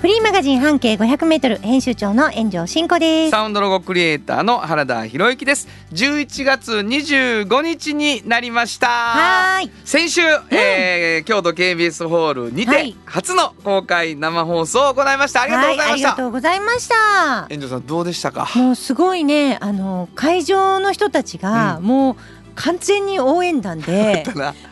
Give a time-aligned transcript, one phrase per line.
[0.00, 3.30] フリーマガジン半径500メートル編集長の炎上真子です。
[3.30, 5.66] サウンドロゴクリエイターの原田博之です。
[5.92, 8.86] 11月25日になりました。
[8.88, 9.70] はーい。
[9.84, 10.20] 先週、
[10.50, 12.94] えー京都 KBS ホールにてはい。
[13.06, 15.42] 初の公開生放送を行いました。
[15.42, 17.46] ありがとうございまはい、ありがした、とうございました。
[17.48, 18.48] 炎上さんどうでしたか？
[18.54, 22.16] もうすごいね、あの会場の人たちが、うもう
[22.56, 24.24] 完全に応援団で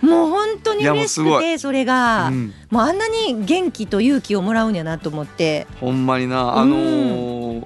[0.03, 2.53] もう本当に嬉しくてそれが、うん。
[2.71, 6.57] もうあんなに元気と勇気をもらうんやなと思って、ほんまにな。
[6.57, 7.65] あのー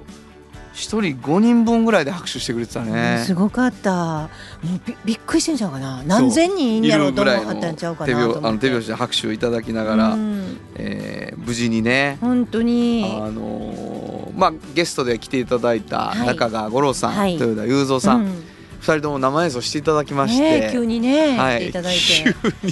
[0.75, 3.25] 一人5人分ぐらいで拍手してくれてたね。
[3.27, 4.29] すごかった。
[4.63, 6.05] もうびびっくりしてんちゃうかな。
[6.05, 8.41] 何千人やろうと思ったんちゃうか手なと思って。
[8.41, 10.57] 拍あの手拍子で拍手をいただきながら、うん。
[10.77, 12.19] えー無事にね。
[12.21, 13.05] 本当に。
[13.21, 16.27] あのーまあゲストで来ていただいたはい。
[16.29, 17.35] 中川五郎さん、はい。
[17.35, 18.45] 豊田雄三さん、うん
[18.81, 21.69] 二人とも生演奏していただきまして、ねえ急にね、はい。
[21.69, 22.01] いただいて。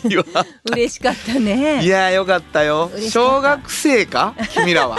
[0.01, 0.25] 急には。
[0.71, 1.85] 嬉しかったね。
[1.85, 2.91] いやーよかったよ。
[3.11, 4.35] 小学生か？
[4.55, 4.97] 君らは。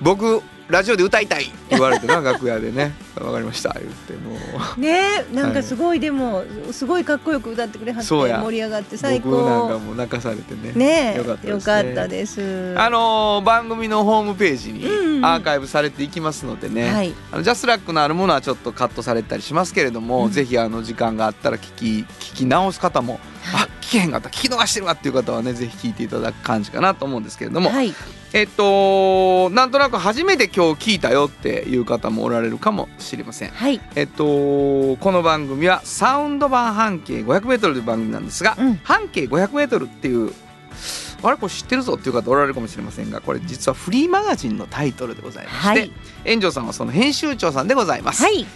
[0.00, 2.92] 僕ラジオで歌いたいって言われてな楽屋でね。
[3.18, 3.74] わかりました。
[3.80, 4.36] 言っても
[4.76, 4.80] う。
[4.80, 10.72] ねなんかすごい、でもすごいかっこよく歌ってくれはって盛り上がって最僕なんか高もう泣かされてね。
[10.74, 11.50] ねよかったですね。
[11.52, 12.74] よかったです。
[12.76, 15.24] あのー番組のホームページにうんうん。
[15.24, 17.14] アーカイブされていきますのでね、はい。
[17.32, 20.30] あのジャスラックのあるものはちょっとカットされたりしますけれども、うん。
[20.30, 23.20] ぜひあの時間があったら聞き聞き直す方も、
[23.54, 27.94] あ聞けへんかった聞き逃してるわっていう方はねぜひ聞いていただく感じかなと思うんですけれども、はい
[28.32, 33.50] えっとなんとなく初めて今日聞いたよっていう方もおられるかもしれません。
[33.50, 33.80] はい。
[33.94, 38.76] えっとこの番組はサウンド版半径 500m という番組なんですが、うん。
[38.82, 40.32] 半径 500m っていう
[41.22, 45.92] あれこれ知ってるぞっていう方おられるかもしれませんがこれ実はフリーマガジンのタイトルでございまして、はい。
[46.26, 48.46] 炎上さんはその編集長さんでございます、はい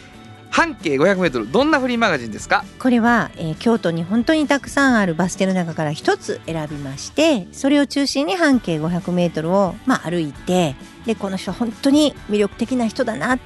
[0.53, 2.65] 半径 500m どんなフリーマガジンですか？
[2.79, 10.77] これは、えー京都に本当にたくさんあるバス停の中から一つ選びましてそれを中心に半径500メートルを、まあ、歩いて
[11.07, 13.39] でこの人本当に魅力的な人だな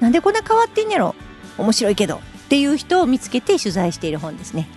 [0.00, 1.14] なんでこんな変わってんやろ
[1.56, 4.68] 面白いけどっていう人を見つけて取材している本ですね。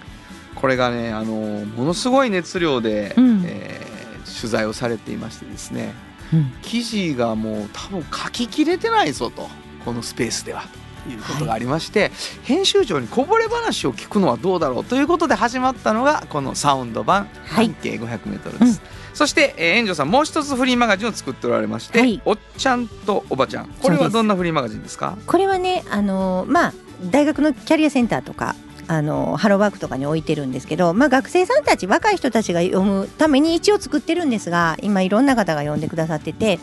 [0.55, 1.33] これがねあの
[1.65, 3.44] ものすごい熱量で、うん。
[3.45, 3.94] えー
[4.39, 5.94] 取材をされていましてですね
[6.33, 6.51] うん。
[6.61, 9.50] 記事がもう多分書ききれてないぞと
[9.83, 10.61] このスペースでは。
[10.61, 10.67] と
[11.09, 12.11] いうことがありまして、
[12.43, 17.65] 編集長にこぼれ話を聞くのはどうだろうということで始まったのがこのサウンド版はい。
[17.67, 18.81] 半径 500m です、
[19.13, 22.21] そして、えー、炎上さんもう一つフリーマガジンを作っておられまして、はい。
[22.25, 23.67] おっちゃんとおばちゃん。
[23.81, 25.17] これはどんなフリーマガジンですか？
[25.25, 26.73] これはねあのまあ
[27.11, 28.55] 大学のキャリアセンターとか
[28.87, 36.59] あのハローワークとかに置いてるんですけど、まあ、学生さんたち若い人たちが読むために一応作ってるんですが今いろんな方が読んでくださってて。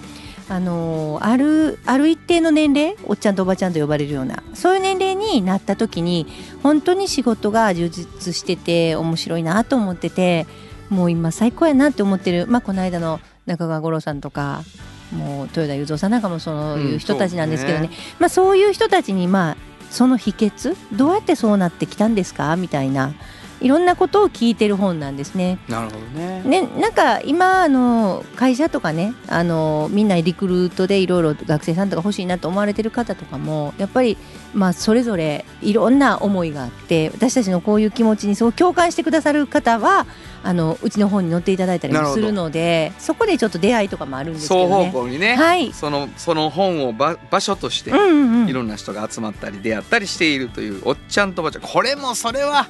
[0.50, 6.26] あのあるある一定の年齢おっちゃんとおばちゃんと呼ばれるようなそういう年齢になった時に
[6.64, 10.48] 本当に仕事が充実してて面白いなと思ってて
[10.88, 14.64] もう今最高やなって思ってる、まあ、この間の中川五郎さんとか
[15.12, 19.56] もう豊田雄三さんなんかもそういう人たちなんですけどね,、うんまあ、そういう人たちにまあ
[19.90, 22.56] その秘訣どうやってそうなってきたんですか？
[22.56, 23.14] みたいな
[23.60, 25.58] いろんなことを聞いてる本なんですね。
[25.68, 26.42] なるほどね。
[26.44, 34.16] ね、なんか今あの会社とかねあのみんなリクルートでいろいろ学生さんとか欲しいなと思われてる方とかもやっぱり
[34.54, 40.06] まあそれぞれいろんな思いがあって私たちのこういう気持ちにすごく共感してくださる方は
[40.42, 44.90] あのうちの本に載っていただいたりもするのでそこでちょっと出会いとかもあるんですけど双ね。
[44.90, 45.72] 方向にね、はい。
[45.72, 51.62] そのその本をば場所として、いろんな人が集まったり出会ったりしているというおっちゃんとおばちゃん。
[51.62, 52.66] これもそれは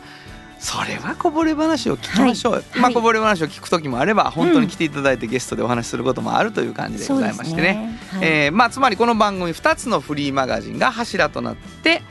[0.61, 2.53] それはこぼれ話を聞きましょう。
[2.53, 2.71] よ、はい。
[2.73, 2.81] はい。
[2.83, 7.99] まあこぼれ話を聞く時もあれば本当に来ていただいてゲストでお話しすることもあるという感じでございましてね。
[8.13, 8.45] そうですはい。
[8.45, 12.03] えーまあつまりこの番組2つのフリーマガジンが柱となって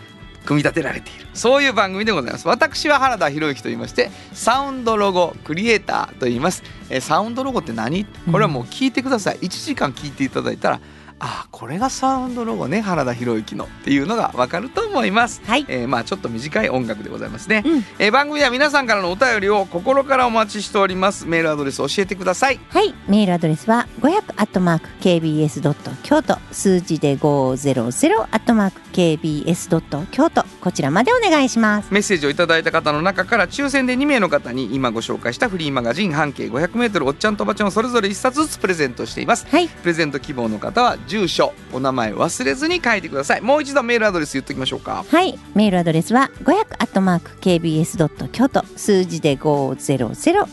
[0.46, 1.28] 組み立てられている。
[1.36, 2.48] そういう番組でございます。
[2.48, 8.06] 私は原田博之と言いましてサウンドロゴクリエイターと言います、えーサウンドロゴって何？
[8.32, 9.38] これはもう聞いてください。
[9.38, 10.80] 1時間聞いていただいたら
[11.20, 15.66] あこれがサウンドロゴね原田博之のっていうのがわかると思います、はい。
[15.68, 17.86] えーまあちょっと短い音楽でございますね、うん。
[18.00, 21.26] えー番組では皆さんからのお便りを心からお待ちしております。
[21.26, 22.60] メールアドレス教えてください。
[22.70, 30.44] はい、メールアドレスは500アットマーク KBS ドット京都数字で500アットマーク KBS ドット京都。
[30.62, 31.94] こちらまでお願いします。
[31.94, 39.48] メッセージをいただいた方の中から抽選で2名の方に今ご紹介したフリーマガジン半径 500m おっちゃんとおばちゃんをそれぞれ1冊ずつプレゼントしています。
[39.50, 43.42] はい、プレゼント希望の方は住所お名前忘れずに書いてください。
[43.42, 45.04] もう一度メールアドレス言っておきましょうか。
[45.10, 45.38] はい。
[45.56, 49.74] メールアドレスは500アットマーク KBS ドット京都数字で500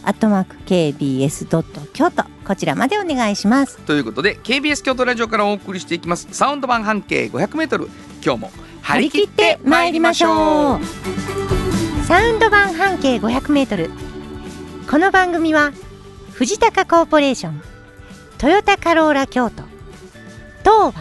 [0.03, 3.79] アットマーク KBS ドット京都こちらまでお願いします。
[3.79, 6.27] ということで KBS 京都ラジオからお送りしていきます。
[6.33, 7.89] サウンド版半径 500m
[8.25, 8.51] 今日も
[8.83, 10.81] 張り切って参りましょう。
[12.07, 13.91] サウンド版半径500メートル。
[14.89, 15.73] この番組は
[16.33, 17.61] 藤高コーポレーション
[18.39, 19.66] トヨタカローラ京都
[20.67, 20.95] 東和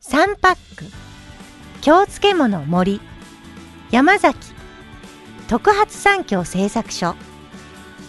[0.00, 0.84] サンパック。
[1.80, 3.00] 京漬物森。
[3.92, 4.36] 山崎。
[5.46, 7.14] 特発産業製作所。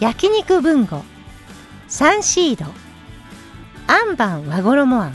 [0.00, 1.04] 焼肉文吾
[1.86, 2.64] サンシード。
[3.86, 5.14] アンバン和衣あん。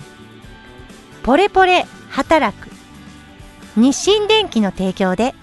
[1.22, 2.70] ポレポレ働く。
[3.76, 5.36] 日清電機の提供で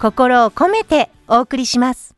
[0.00, 2.16] 心を込めてお送りします。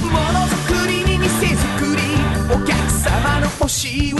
[0.00, 0.16] もの
[0.48, 2.02] づくりに店づくり。
[2.50, 4.16] お客様の欲しいを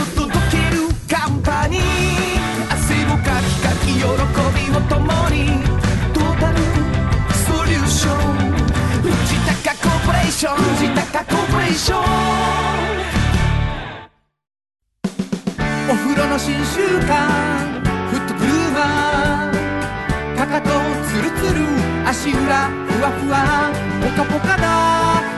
[4.75, 5.45] を共に
[6.13, 6.57] トータル
[7.45, 8.17] ソリューション
[9.01, 9.11] 藤
[9.63, 12.03] 高コーポレーション藤高コーポレーション
[15.91, 17.11] お風呂の新習慣
[18.09, 20.69] フットグルーマーかかと
[21.07, 21.61] ツルツル
[22.07, 23.71] 足裏ふわふわ
[24.01, 24.63] ポカポカだ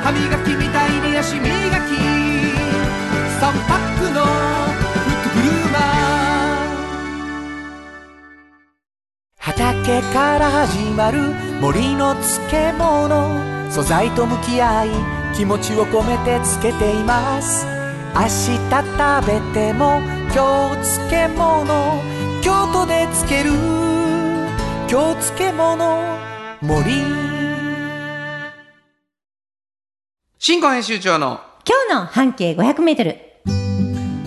[0.04, 1.96] 歯磨きみたいに足磨き
[3.42, 4.65] 3パックの
[9.46, 11.20] 畑から始まる
[11.62, 13.72] 森の漬物。
[13.72, 14.90] 素材と向き合い
[15.36, 17.68] 気持ちを込めて漬けています。
[18.16, 20.02] 明日食べても
[20.34, 22.02] 今日漬物。
[22.42, 23.52] 京都で漬ける。
[24.88, 26.18] 京漬物。
[26.62, 26.92] 森。
[30.40, 33.35] 新語編集長の今日の半径500メートル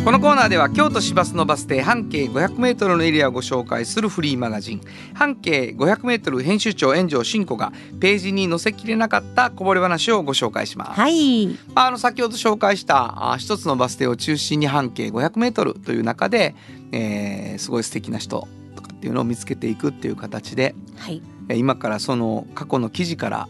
[0.09, 4.81] このコーナーでは京都市バスのバス停半径 500m のエリアをご紹介するフリーマガジン。
[5.13, 10.99] 半径 500m 編集長炎上真子がページに載せきれなかったこぼれ話をご紹介します。
[10.99, 11.55] はい。
[11.75, 16.55] あの先ほど紹介したあ一つのバス停を中心に半径 500m という中で、
[16.91, 21.21] えーすごい素敵な人とかっていうのを見つけていくっていう形ではい。
[21.51, 23.49] えー今からその過去の記事から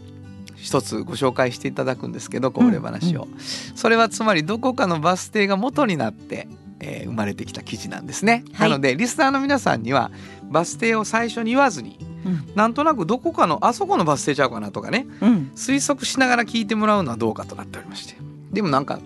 [0.61, 3.27] 一つご紹介していただくんですけどこぼれ話を、
[3.75, 6.47] それはつまりどこかのバス停が元になって、
[6.79, 8.69] えー生まれてきた記事なんですね、はい。
[8.69, 10.11] なのでリスナーの皆さんには
[10.43, 12.51] バス停を最初に言わずにうん。
[12.55, 15.51] なんとなくどこかのあそこのバス停ちゃうかなとかねうん。
[15.55, 18.15] 推測しながら聞いてもらうのはどうかとなっておりまして。
[18.51, 18.99] でもなんか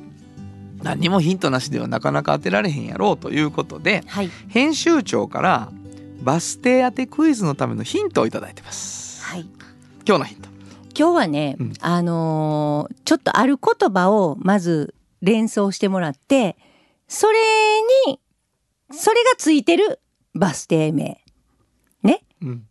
[0.84, 4.30] 何にもヒントなしではなかなか当てられへんやろうということではい。
[4.50, 5.72] 編集長から
[6.22, 9.24] バス停当てクイズのためのヒントをいただいてます。
[9.24, 9.48] はい。
[10.08, 10.53] 今日のヒント
[10.98, 11.74] 今日はね、うん。
[11.82, 16.58] あのーちょっとある言葉をまず連想してもらって
[17.08, 17.38] それ
[18.08, 18.20] に
[18.92, 20.00] それがついてる
[20.34, 21.20] バス停名。
[22.42, 22.66] うん。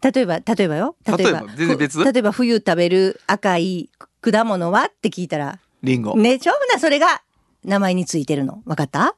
[0.00, 0.96] 例えば例えばよ。
[1.06, 1.98] 例えば例えば全然別？
[1.98, 3.90] ふ例えば冬食べる赤い
[4.22, 6.16] 果物はって聞いたらリンゴ。
[6.16, 7.22] ねちょうなそれが
[7.64, 8.62] 名前についてるの。
[8.64, 9.14] 分かった？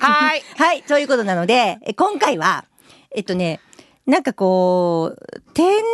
[0.00, 0.42] はい。
[0.58, 2.64] はいそういうことなのでえ今回は
[3.14, 3.60] えっとね
[4.06, 5.84] なんかこう天皇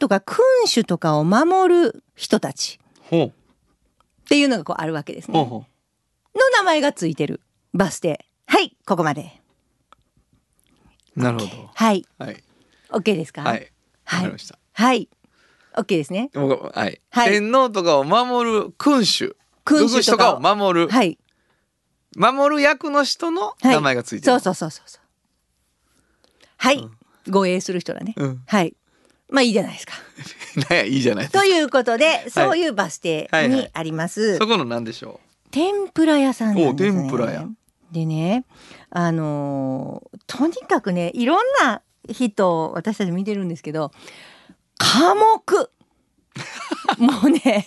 [0.00, 3.32] とか君主とかを守る人たちほっ
[4.28, 5.32] ていうのがこうあるわけですう。
[5.32, 5.48] ほうね。
[5.48, 5.64] ほの
[6.56, 7.40] 名前がついてる
[7.74, 8.24] バス停。
[8.46, 9.40] はい、ここまで。
[11.16, 11.20] う。
[11.20, 12.24] なるほはい、ど。
[12.24, 12.42] はい。
[12.90, 13.42] OK ですか？
[13.42, 13.60] はい。
[13.60, 13.66] わ
[14.04, 14.58] はいかりました。
[14.72, 15.08] はい、
[15.74, 16.30] OK ですね。
[16.32, 17.00] 僕ははい。
[17.10, 19.36] はい天皇とかを守る君主。
[19.64, 20.88] 君主とかを守る。
[20.88, 21.18] はい、
[22.16, 24.32] 守る役の人のはい名前がついてる。
[24.32, 25.02] そうそうそうそうそう。
[26.56, 26.88] はい、
[27.28, 28.14] 護衛する人だね。
[28.16, 28.42] うん。
[28.46, 28.74] はい。
[29.30, 29.94] まあいいじゃないですか。
[30.84, 31.40] いいじゃないですか。
[31.40, 34.36] ということで、そういうバス停はいはいにあります。
[34.36, 35.20] そこのなんでしょ
[35.50, 36.68] 天ぷら屋さんね。
[36.68, 37.48] お天ぷら屋
[37.92, 38.44] でね、
[38.90, 43.92] あのーとにかくね、いろんな人を私たち見てるんですけど、
[44.78, 45.70] 寡黙。
[46.98, 47.66] もうね、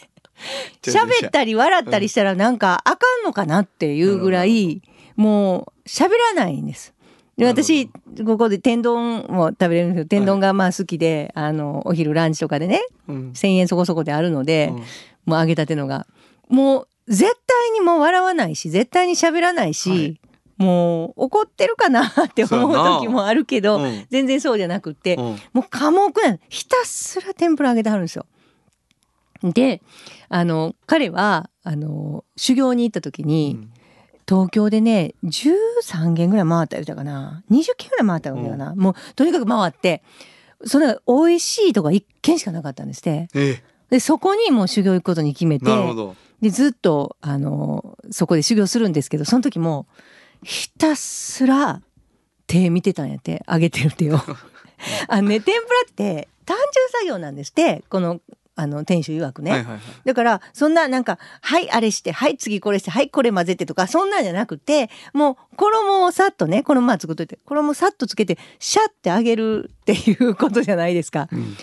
[0.81, 4.81] 喋ったり笑ったりしたらなんかあかんのかなっていうぐらい、
[5.15, 6.92] もう喋らないんです。
[7.37, 7.87] で私
[8.25, 13.13] ここで天丼も食べれるんですけど天丼がまあ好きで、あのお昼ランチとかでねう。
[13.13, 13.31] うん。
[13.31, 14.77] 1,000円そこそこであるので、うん。
[15.25, 16.05] もう揚げたてのが。
[16.49, 20.19] もう絶対にもう笑わないし絶対に喋らないし、はい。
[20.57, 24.05] もう怒ってるかなって思う時もあるけど、うん。
[24.11, 25.23] 全然そうじゃなくって、うん。
[25.53, 28.27] もう寡黙なのひたすら天ぷら揚げてはるんですよ。
[29.43, 29.81] で
[30.29, 33.72] あの彼はあの修行に行った時に、うん
[34.27, 37.43] 東京でね13軒ぐらい回った言うたかな。
[37.51, 40.03] 20軒ぐらい回ったのかな、もうとにかく回って
[40.65, 43.27] それが美味しいとこ1軒しかなかったんですって。
[43.33, 45.59] えでそこにもう修行行くことに決めえ。
[45.59, 45.65] て。
[46.41, 49.87] でずっとあのそこで修行するんですけどその時も
[50.43, 51.81] ひたすら
[52.47, 54.17] 手見てたんやって上げてる手を。
[55.07, 58.19] あのね天ぷらって単純作業なんですってこの
[58.55, 59.81] あの店主曰くね、はいはいはい。
[60.05, 71.27] だからそんななんか「はいあれしてはい次これしてはいこれ混ぜて」とかそんなんじゃなくてもう衣をさっとね衣まあ作っといて衣さっとつけてシャッて揚げるっていうことじゃないですか。
[71.31, 71.57] うん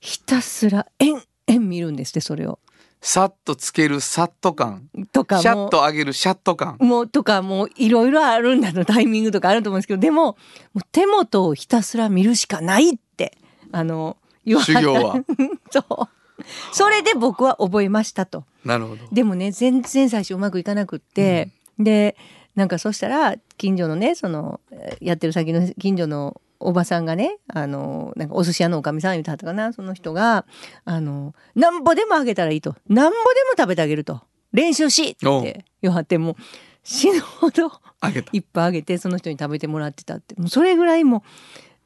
[0.00, 2.58] ひたすら円々見るんですってそれを。
[3.00, 4.88] さっとつけるサッと感。
[5.12, 6.76] とかシャッと上げるシャッと感。
[6.80, 10.36] もうとかもういろいろあるんだのタイミングとかあると思うんですけどでもも
[10.76, 13.38] う手元をひたすら見るしかないって
[13.70, 15.14] あの言われ修行は。
[15.70, 16.08] そう
[16.72, 18.44] それで僕は覚えましたと。
[18.64, 19.02] なるほど。
[19.12, 22.16] でもね全然最初うまくいかなくって、で
[22.54, 30.44] なんかそしたら近所のねそのえーやってる先の近所のおばさんがねあのなんかお寿司屋のおかみさん言うてはったかなその人が
[30.84, 32.74] あのなんぼでもあげたらいいと。
[32.88, 33.22] なんぼでも
[33.56, 34.20] 食べてあげると。
[34.52, 36.36] 練習しって言わはってもう
[36.82, 37.70] 死ぬほど
[38.02, 38.30] 上げた。
[38.32, 40.34] いっぱいあげてその人に食べてもらってたって。
[40.36, 41.22] もうそれぐらいもう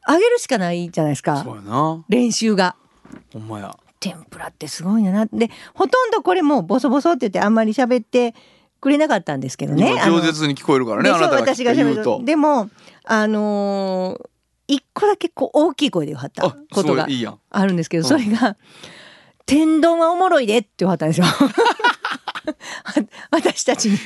[0.04, 1.42] あげるしかないじゃないですか。
[1.42, 2.04] そうやな。
[2.08, 2.76] 練習が。
[3.32, 5.26] ほんまや天ぷらってすごいな。
[5.26, 8.34] でほとんどこれもうボソボソって言ってあんまり喋って
[8.80, 9.94] くれなかったんですけどね。
[9.94, 12.18] 饒舌に聞こえるからねあなたが私が喋る言うと。
[12.18, 12.68] とでも
[13.04, 14.28] あのー
[14.68, 17.06] 一個だけこう大きい声で言わはったことが
[17.50, 18.08] あるんですけどうん。
[18.08, 18.56] それが
[19.44, 21.26] 「天丼はおもろいで」って言わはったんですよ。
[23.30, 23.98] 私たちに。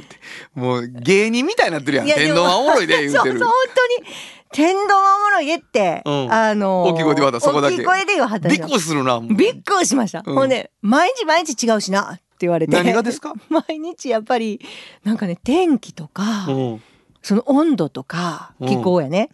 [0.54, 2.06] もう芸人みたいになってるやん。
[2.06, 3.12] 天丼はおもろいで言うてる。
[3.12, 4.08] そうそう本当に
[4.52, 6.32] 天丼はおもろいでって、うん。
[6.32, 7.74] あのー大きい声で言わたそこだけ。
[7.76, 10.22] 大きい声で言わはったびっくりするなびっくりしました。
[10.26, 10.34] うん。
[10.34, 12.72] ほんで毎日毎日違うしなって言われて。
[12.76, 13.34] 何がですか？
[13.48, 14.60] 毎日やっぱり
[15.04, 16.82] なんかね天気とか、うん。
[17.22, 18.68] その温度とかうん。
[18.68, 19.30] 気候やね、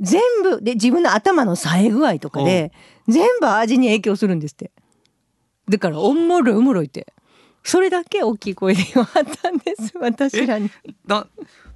[0.00, 2.72] 全部で自分の頭の冴え具合とかで、
[3.08, 4.70] 全部味に影響するんですって。
[5.68, 7.12] だからおもろいおもろいって。
[7.64, 10.70] それだけ大きい声で言わはったんです 私らに。
[11.06, 11.26] な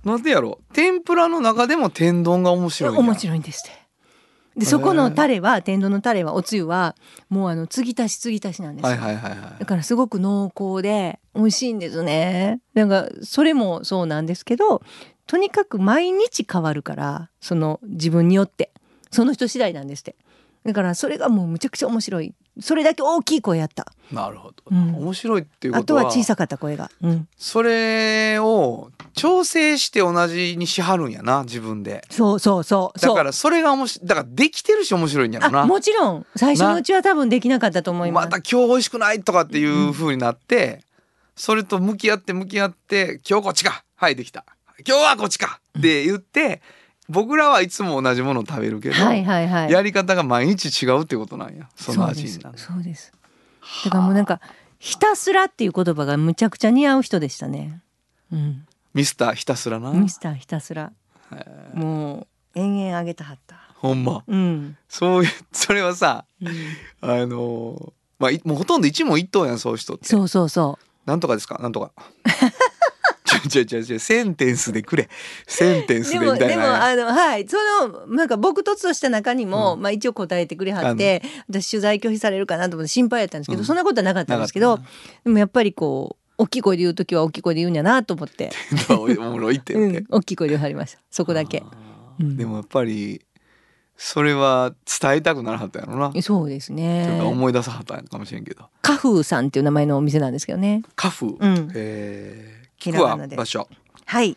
[0.04, 3.88] なんでやろ天ぷらの中でも天丼が面白い面白いんですって。
[4.58, 6.96] でそこのタレは天丼のタレはおつゆは
[7.28, 8.90] もうあの継ぎ足し継ぎ足しなんですよ。
[8.90, 12.60] はいはいはいはいだからすごく濃厚で美味しいんですね。
[12.74, 14.82] なんかそれもそうなんですけど、
[15.26, 18.72] とにかく毎日変わるから、その自分によって
[19.10, 20.16] その人次第なんですって。
[20.64, 22.34] だからそれがもうむちゃくちゃ面白い。
[22.60, 23.92] それだけ大きい声やった。
[24.12, 24.94] なるほど、うん。
[24.96, 26.90] 面白いっていうこあととはは小さかった声が。
[27.02, 32.04] うん、それを調整して同じにしはるんやな自分で。
[32.10, 32.98] そうそうそう。
[32.98, 36.26] だからそれが面白いだからできてるし面白いんやろあなもちろん。
[36.36, 38.22] 最初のうちは多分できなかったと思いま。
[38.22, 40.82] ますた今日美味しくないとかっていう風になって、
[41.36, 43.84] それと向き合って向き合って今日こっちか。
[43.96, 44.44] はいできた。
[44.86, 45.60] 今日はこっちか。
[45.78, 46.62] って言って、
[47.08, 49.72] 僕らはいつも同じものを食べるけど、はいはいはい。
[49.72, 51.68] やり方が毎日違うってことなんや。
[51.74, 53.12] その味になるそうです。
[53.84, 54.40] だからもうなんか
[54.78, 57.80] ひたすらっていう言葉がむちゃくちゃ似合う人でしたね。
[58.32, 58.66] うん。
[58.94, 59.92] ミスターひたすらな。
[59.92, 60.92] ミスターひたすら。
[61.74, 63.56] もう延々あげたはった。
[63.76, 64.24] ほんま。
[64.26, 64.76] うん。
[64.88, 66.48] そういうそれはさうん。
[67.00, 70.06] あのーまあいもうほとんど一問一答やんそういう人って。
[70.06, 71.58] そうそうそなんとかですか？
[71.62, 71.92] なんとか
[73.48, 75.08] ちょちょちょちょセンテンスでくれ。
[75.46, 76.04] センテンう。
[76.04, 77.48] スでもでもでみたいなあのはい。
[77.48, 77.56] そ
[77.88, 84.78] のなんか僕とつとした中にも、まあ一応答えてくれはって私取材拒否されるかなと思って心配やったんですけど、うんそんなことはなかったんですけど
[85.24, 88.50] でもやっぱりこう大きい声で言う時は大きい声で言うんやなと思って、
[88.90, 89.98] おもろいって言って。
[89.98, 91.00] うん、大きい声で言わはりました。
[91.10, 91.64] そこだけ。
[92.20, 92.36] うん。
[92.36, 93.22] でもやっぱり
[93.96, 97.18] それは伝えたくならはったやろな、そうですね。
[97.18, 97.26] か。
[97.26, 98.66] 思い出さはったんかもしれんけど。
[98.82, 100.82] カフーさんっていう名前のお店なんですけどね。
[100.94, 101.72] カフ、うん。
[101.74, 103.68] えー、ひらがなで場所
[104.04, 104.36] はい。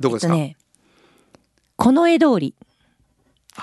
[0.00, 0.56] どこですか、えっとね、
[1.76, 2.54] この絵通り。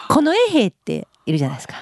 [0.10, 1.75] この絵兵っているじゃないですか。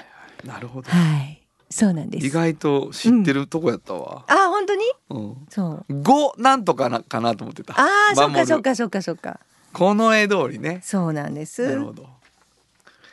[0.44, 1.40] なるほどはい。
[1.70, 2.26] そうなんです。
[2.26, 4.84] 意外と知ってるとこやったわ、あ、本当に？
[5.10, 6.02] うんそう。
[6.02, 9.38] 五なんとかなかなと思ってたああ、そっかそっかそっかそっか。
[9.72, 11.64] この絵通りねそうなんです。
[11.64, 12.02] なるほど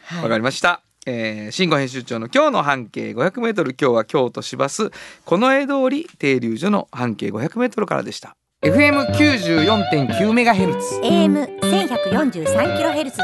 [0.06, 0.82] はいわかりました。
[1.06, 4.92] えー、新語編集長の今日の半径500メートル今日は京都市バス
[5.24, 8.36] この江通り停留所の半径500メートルからでした。
[8.64, 13.24] FM 94.9メガヘルツ AM 千百四十三キロヘルツで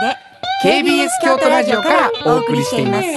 [0.63, 3.07] KBS 京都ラジオからお送りしています。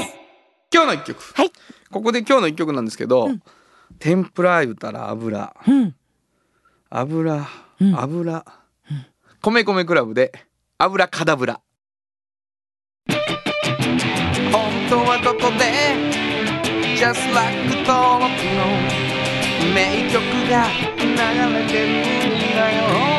[0.72, 1.20] 今日の一曲。
[1.34, 1.50] はい。
[1.90, 3.42] ここで今日の一曲なんですけど、うん
[3.98, 5.94] 天ぷら言うたら油うん。
[6.90, 7.46] 油
[7.80, 8.44] うん油、
[9.42, 10.32] 米米クラブで
[10.78, 11.60] 油カダブラ。
[13.08, 13.16] 本
[14.90, 15.66] 当はどこで
[16.96, 17.56] Just like
[17.86, 18.30] 登録
[19.00, 19.05] の
[19.74, 20.66] 名曲が
[20.98, 21.06] 流
[21.54, 23.16] れてるんだよ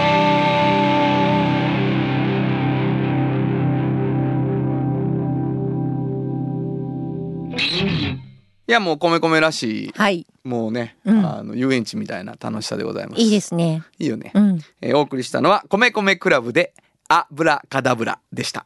[8.69, 9.91] いやもう米米らしい。
[9.95, 10.27] はい。
[10.43, 11.25] もうね、うん。
[11.25, 13.21] あの遊園地みたいな楽しさでございます。
[13.21, 13.81] いいですね。
[13.97, 14.59] いいよね、うん。
[14.81, 16.73] えーお送りしたのは米米クラブで
[17.07, 18.65] アブラカダブラでした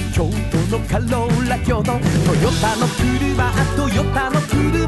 [0.21, 1.83] 京都のカローラ京都。
[1.83, 1.99] トヨ
[2.61, 4.87] タの車トヨタの車。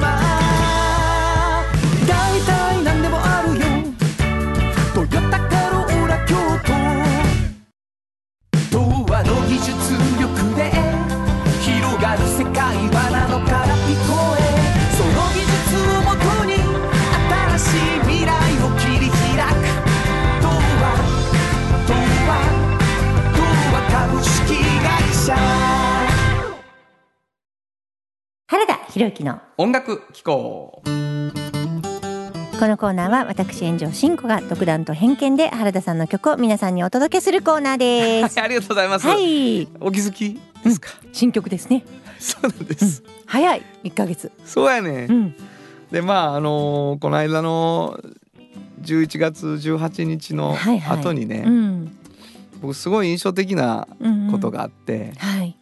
[2.08, 3.66] だいたいなんでもあるよ。
[4.94, 6.36] トヨタカローラ京
[8.70, 8.78] 都。
[8.78, 8.78] 童
[9.12, 9.72] 話の技術
[10.22, 10.43] 力
[28.54, 30.84] 原田博之の音楽機構。
[30.84, 30.92] こ
[32.68, 38.38] のコーナーは私炎上真子が独断と偏見で原田さんの曲を皆さんにお届けするコーナーです。
[38.40, 41.84] ありがとうございます、はい、お気づきですか、新曲ですね。
[42.20, 43.64] そうなんです、早い。
[43.84, 44.32] 一ヶ月。
[44.46, 45.36] そうやね、うん、
[45.92, 48.00] でまああのーこの間の
[48.84, 51.00] 11月18日のはいはい。
[51.00, 51.98] 後にね、うん、
[52.62, 54.52] 僕すごい印象的なうん、こと。
[54.52, 55.58] があって、はい、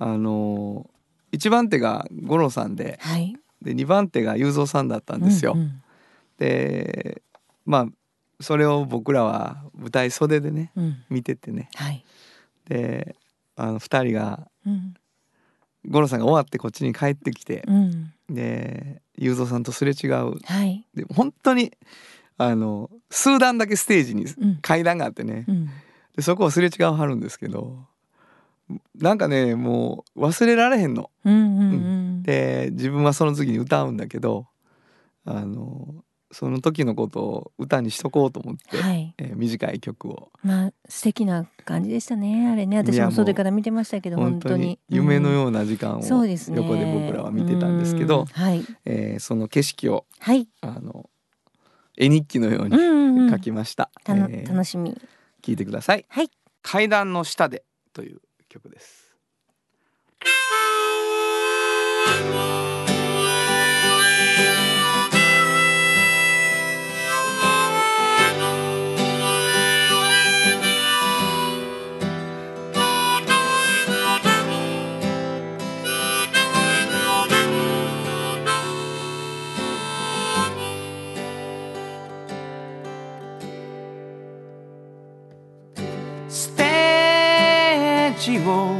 [0.00, 0.91] あのー、
[1.32, 3.34] 1番手が五郎さんではい。
[3.62, 5.52] で2番手が雄三さんだったんですよ。
[5.52, 5.82] うんうん。
[6.38, 7.22] で
[7.64, 7.86] まあ
[8.40, 11.68] それを僕らは舞台袖でねうん、見ててね。
[11.74, 12.04] はい。
[12.68, 13.16] で
[13.56, 14.94] あの2人がうん、
[15.88, 20.38] 五郎さんが終わってこっちに帰ってきてうん、で雄三さんとすれ違う。
[20.44, 20.86] はい。
[20.94, 21.72] で本当に
[22.38, 24.58] あの数段だけステージにうん。
[24.60, 25.44] 階段があってね。
[25.48, 25.66] うん、
[26.16, 27.86] でそこをすれ違うはるんですけど
[28.94, 31.10] なんかねもう忘れられへんの。
[31.24, 34.46] うん、うん、で自分はその次に歌うんだけど
[35.24, 39.14] あのその時のことを歌にしとこうと思って、はい。
[39.18, 42.48] えー短い曲をまあ素敵な感じでしたね。
[42.50, 46.02] あれね、私もうも袖から見てましたけど、本当に夢のうような時間を。
[46.02, 46.36] 横で
[46.86, 50.48] 僕らは見てたんですけどうん、はい、えーその景色をはい。
[50.62, 51.08] あの
[51.96, 53.30] 絵日記のよううん、にうん、うん。
[53.30, 53.90] 書きました。
[54.04, 54.96] たのえー楽しみ。
[55.42, 56.06] 聞いてください。
[56.08, 56.30] はい。
[56.62, 58.20] 階段の下でという
[58.52, 59.16] 曲です。
[88.22, 88.76] ージを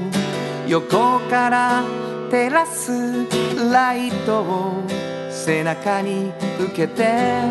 [0.69, 1.83] 横から
[2.31, 3.27] 照らす
[3.73, 4.85] ライトを
[5.31, 7.43] 背中に受けて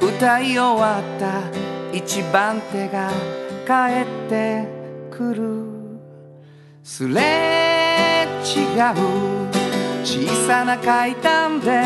[0.00, 1.42] 歌い終わった。
[1.90, 3.10] 一番手が
[3.66, 3.72] 帰
[4.02, 4.66] って
[5.10, 5.64] くる
[6.84, 8.80] すれ違う
[10.04, 11.82] 小さな階段で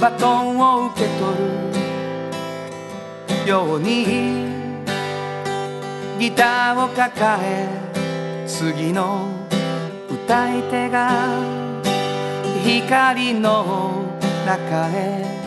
[0.00, 1.16] バトンを受け取
[3.44, 4.57] るように
[6.18, 7.68] ギターを抱え
[8.46, 9.28] 次の
[10.10, 11.10] 歌い手が
[12.64, 14.04] 光の
[14.46, 15.38] 中へ。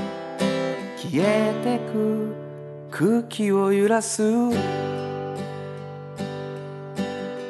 [1.11, 2.33] 消えてく
[2.89, 4.51] 空気を揺らす言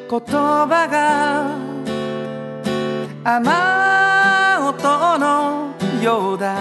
[0.10, 1.46] 葉が
[3.24, 3.50] 雨
[4.68, 6.56] 音のようだ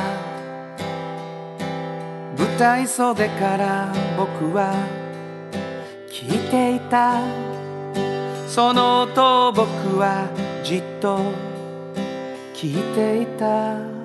[2.37, 4.99] 舞台袖から僕は
[6.30, 7.20] 聞いていた。
[8.46, 9.66] その音を僕
[9.98, 10.28] は
[10.62, 11.18] じっと
[12.54, 13.99] 聞いていた。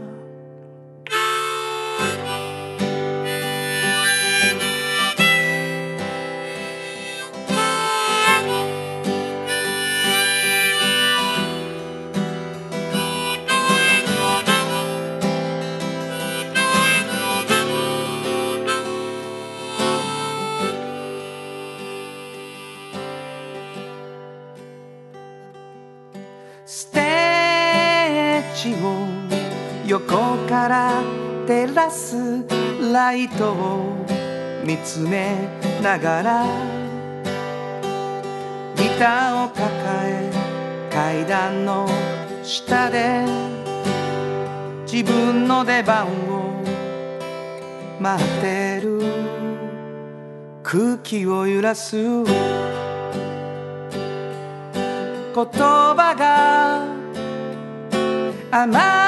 [31.47, 32.15] 照らす
[32.91, 34.05] ライトを
[34.63, 35.36] 見つめ
[35.84, 36.45] ながら
[38.75, 39.63] ギターを抱
[40.05, 40.31] え
[40.91, 41.88] 階段の
[42.43, 43.25] 下で
[44.91, 46.63] 自分の出番を
[47.99, 49.36] 待ってる。
[50.67, 52.25] 空気を揺らす言
[55.36, 56.84] 葉が
[58.49, 59.05] 雨音の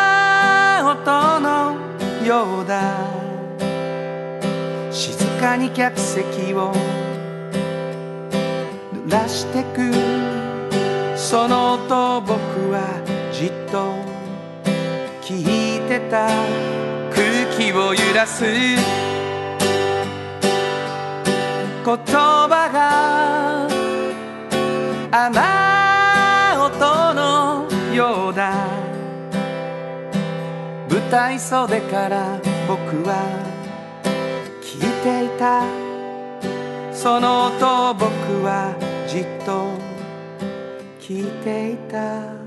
[2.27, 3.07] ようだ。
[4.91, 6.73] 静かに客席を
[8.93, 9.93] 濡らしてく。
[11.17, 12.37] その音僕
[12.69, 13.93] はじっと
[15.21, 16.27] 聞いてた。
[17.11, 18.43] 空気を揺らす。
[18.43, 18.75] 言
[21.85, 23.69] 葉が
[25.29, 25.66] 雨音
[31.07, 33.15] 舞台袖から僕は
[34.61, 35.63] 聞いていた。
[36.93, 38.09] その音を僕
[38.43, 38.75] は
[39.07, 39.71] じっと
[40.99, 42.46] 聞いていた。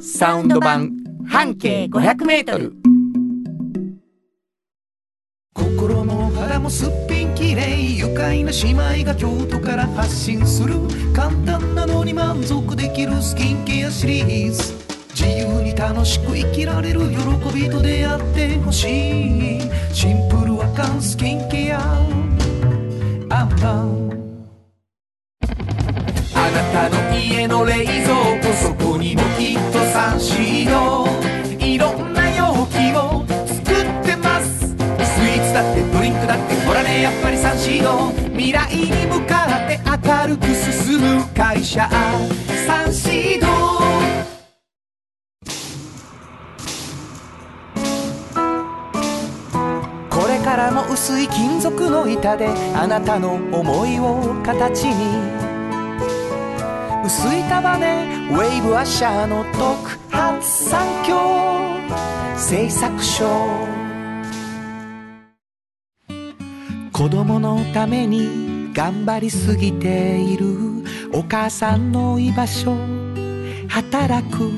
[0.00, 2.72] サウンド版半径500メートル。
[5.54, 10.74] 心も肌もすっぴんきれい愉快な姉妹が京都から発信する
[11.12, 14.74] 簡単なのに満足できるスキンケアシリーズ。
[15.14, 17.16] 自由に楽しく生きられる喜
[17.52, 18.84] びと出会ってほし
[19.58, 19.60] い。
[19.92, 21.80] シンプルアカンスキンケア。
[23.30, 24.08] アンパン
[26.34, 28.37] あなたの家の冷蔵庫
[37.58, 41.88] 未来に向かって明るく進む会社。
[42.66, 43.46] サンシード
[50.08, 55.18] これからも薄い金属の板であなたの思いを形に。
[57.04, 61.18] 薄い束ねウェイブアッシャーの特発産業
[62.36, 63.77] 製作所。
[66.98, 70.48] 子供のために頑張りすぎている。
[71.14, 72.76] お母さんの居場所
[73.68, 74.50] 働く。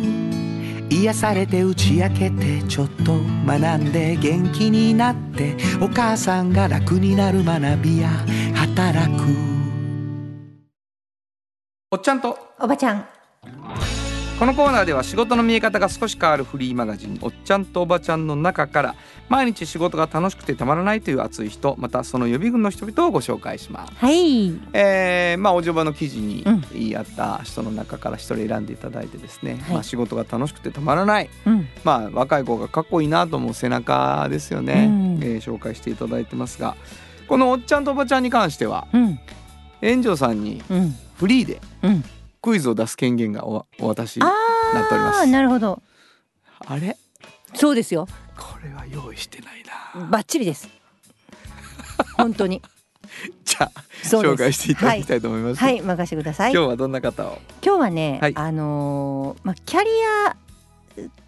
[0.89, 5.55] 癒されて打ち明けてちょっと学んで元気になって。
[5.83, 8.09] お母さんが楽になる学びや
[8.55, 9.23] 働く。
[11.91, 12.39] おっちゃんと。
[12.59, 14.00] おばちゃん
[14.41, 18.95] このコーナーでは仕事の見え方が少し変わるフリーマガジン「おっちゃんとおばちゃん」の中から
[19.29, 23.93] 毎日仕事が楽しくてたまらないという熱い人またその予備軍の人々をご紹介します。
[23.99, 24.51] はい。
[24.73, 26.65] えーまあ、おじょばの記事にうん。
[26.73, 29.75] 言い合った人の中から一人選んでいただいてですね、はい。
[29.75, 31.69] まあ、仕事が楽しくてたまらない、うん。
[31.85, 35.23] まあ、若い子がかっこいいなと思う背中ですよね、うん。
[35.23, 36.77] えー紹介していただいてますが
[37.29, 39.21] このおっちゃんとおばちゃんに関してはうん。
[39.83, 40.95] 園長さんにうん。
[41.17, 42.03] フリーでうん
[42.43, 44.25] クイズを出す権限がおお渡しあ
[44.75, 45.21] なっております。
[45.21, 45.83] あなるほど。
[46.67, 46.97] あれ？
[47.55, 48.07] そうですよ。
[48.37, 49.63] これは用意してない
[49.97, 50.07] な。
[50.07, 50.69] バッチリです。
[52.17, 52.63] 本当に。
[53.45, 53.73] じゃあ
[54.05, 55.81] 紹介していただきたいと思います、はい。
[55.81, 56.53] 任せてください。
[56.53, 57.39] 今日はどんな方を？
[57.63, 58.33] 今日はね、はい。
[58.37, 59.91] あのーまあキャリ
[60.27, 60.37] ア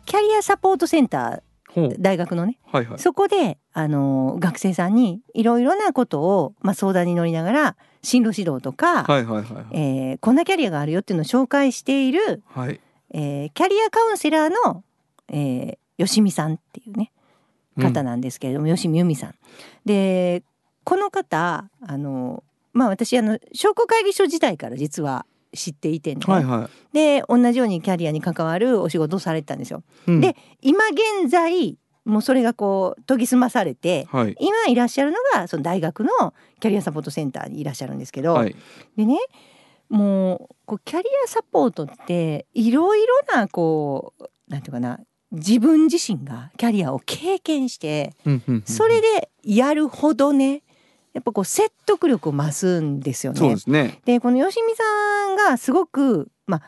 [0.07, 2.59] キャリアサポートセンター大学のね。
[2.71, 2.99] はいはい。
[2.99, 12.81] そこであのー学生さんにいろいろなことをまあ相談に乗りながら進路指導とか、はいはいはいえーこんなキャリアがあるよっていうのを紹介している、はい。
[13.11, 14.83] えーキャリアカウンセラーの、
[15.29, 17.13] えー、吉見さんっていうね
[17.79, 19.35] 方なんですけれども、吉見由美さん。
[19.85, 20.43] で
[20.85, 29.83] この方あのまあ私あの商工会議所時代から実は知っていてね、はいはで同じようにキャリアに関わるお仕事をされてたんですよ。
[30.09, 30.21] い、うん。
[30.21, 34.37] で今現在もうそれがこう研ぎ澄まされてはい。
[34.41, 38.55] 今いらっしゃるのがその大学のキャリアサポートセンターにいらっしゃるんですけど、はい
[38.97, 39.19] でね
[39.89, 45.01] もうこうキャリアサポートっていろいろなこうなんていうかな
[45.33, 50.63] 自分自身がキャリアを経験してうんうんうんそれでやるほどね
[51.13, 53.39] やっぱこう説得力を増すんですよね。
[53.39, 54.01] そうですね。
[54.07, 56.63] でこの吉見さんがすごくまあ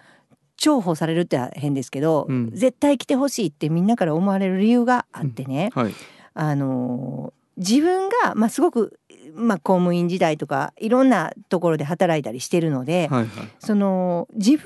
[0.59, 5.95] 重宝されるって変ですけど、うん絶対来てほしいってみんなから思われる理由があってね、はい。
[6.35, 8.99] あのー自分が、まあ、すごく、
[9.35, 13.49] まあ、公務員時代とかいろんなところで働いたりしてるので、はいはい。
[13.59, 14.65] その自分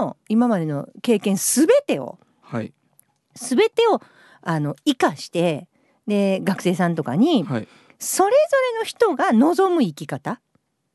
[0.00, 2.72] の今までの経験すべてをはい。
[3.36, 4.00] すべてを
[4.42, 5.68] あの生かして
[6.06, 7.68] で学生さんとかにはい。
[7.98, 8.36] それぞ
[8.74, 10.40] れの人が望む生き方。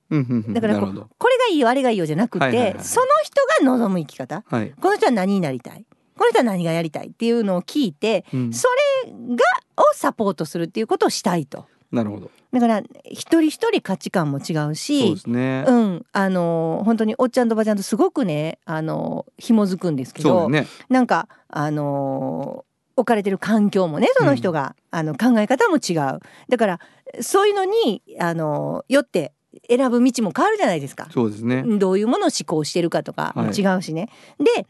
[0.10, 0.88] だからこ
[1.30, 4.44] れがいいよあれがいいよじゃなくて、その人が望む生き方。
[4.48, 4.72] はい。
[4.80, 5.86] この人は何になりたい？
[6.18, 8.68] この人は何がやりたいっていうのを聞いてうんそ
[9.06, 9.44] れが
[9.78, 11.66] をサポートするっていうことをしたいと。
[11.92, 12.32] なるほど。
[12.52, 15.66] だから一人一人価値観も違うそうしですね。
[15.68, 20.68] うん、あの本当におっちゃんとおばちゃんとすごくねあの紐づくんですけど、そうね。
[20.90, 26.80] なんかあの置かれてる環境もねその人が、あの考え方も違うだから
[27.20, 29.34] そういうのにあのよって
[29.70, 31.08] 選ぶ道も変わるじゃないですか。
[31.12, 31.64] そうですね。
[31.78, 34.10] どういうものを思考してるかとかも違うしね。
[34.40, 34.66] で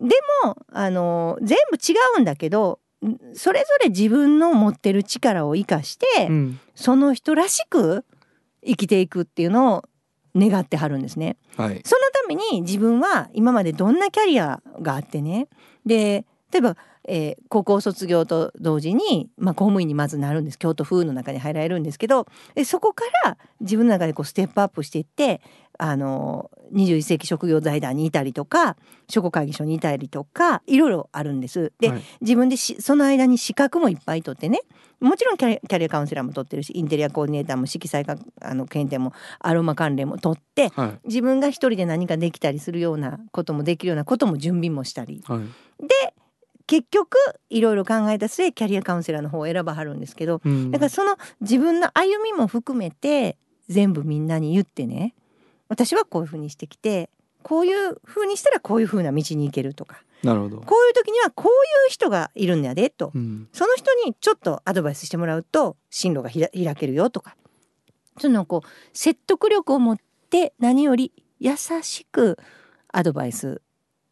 [0.00, 6.60] でもあの全部違うんだけどんそれぞれ自分の持ってる力を生かして、うん。
[6.74, 8.04] その人らしく
[8.64, 9.84] 生きていくっていうのを
[10.34, 11.36] 願ってはるんですね。
[11.56, 11.80] はい。
[11.84, 15.48] そのために自分は今までどんなキャリアがあってね
[15.84, 16.76] で例えば、
[17.06, 25.40] えー高校卒業と同時に、まあ、公務員にまずなるんです京都風の中に入られるんですけどでそこから自分の中でこうステップアップしていって
[25.78, 28.76] あの21世紀職業財団にいたりとか
[29.08, 31.72] 商工会議所にいたりとかいろいろあるんです。
[31.80, 34.60] で、はい自分でしその間に資格もいっぱい取ってね
[35.00, 41.08] もちろんキャリキャリアカウンセラーも取ってるしインテリアコーディネーターも色彩かあの検定もアロマ関連も取ってはい。
[41.08, 45.40] 自分が一人で何かできたりするようなこともできるようなことも準備もしたりはい。
[45.86, 46.14] で
[46.66, 47.16] 結局
[47.50, 53.36] いろいろ考えた末キャリアカウンセラーの方を選ばはるんですけどうんだからその自分の歩みも含めて
[53.68, 55.14] 全部みんなに言ってね
[55.68, 57.10] 私はこういうふうにしてきて
[57.42, 60.56] こういうふうにしたらこういうふうな道に行けるとかなるほど。
[60.58, 61.50] こういう時にはこうい
[61.88, 63.48] う人がいるんやでとうん。
[63.52, 67.36] その人にちょっとアドバイスしてもらうと進路がひら開けるよとか
[68.18, 69.96] そのこう説得力を持っ
[70.30, 72.38] て何より優しく
[72.88, 73.60] アドバイス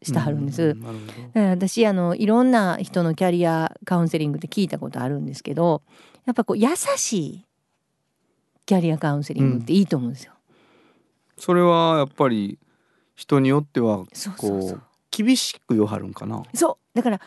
[0.02, 0.62] してはるんです。
[0.62, 1.12] うなるほど。
[1.12, 5.82] だから私あのいろんな人のキャリアカウンセリングって聞いたことあるんですけど
[6.26, 7.46] やっぱこう優しい
[8.66, 10.32] キャリアカウンセリングっていいと思うんですよ。
[11.42, 12.57] それはやっぱり
[13.16, 14.05] 人によっては
[14.37, 16.40] こう厳しく言わはるんかな。
[16.55, 17.20] そうだから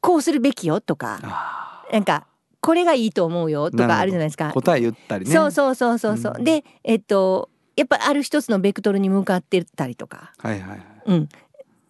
[0.00, 2.28] こうするべきよとかあなんか
[2.60, 4.52] これがいいと思うよとかあるじゃないですかあ。。
[4.52, 5.32] 答え言ったりね。
[5.32, 6.34] そうそうそうそうそう。
[6.38, 10.80] うんでえっとやっぱある一つのベクトルに向かってたりとか、はいはいはい。
[11.06, 11.28] うん、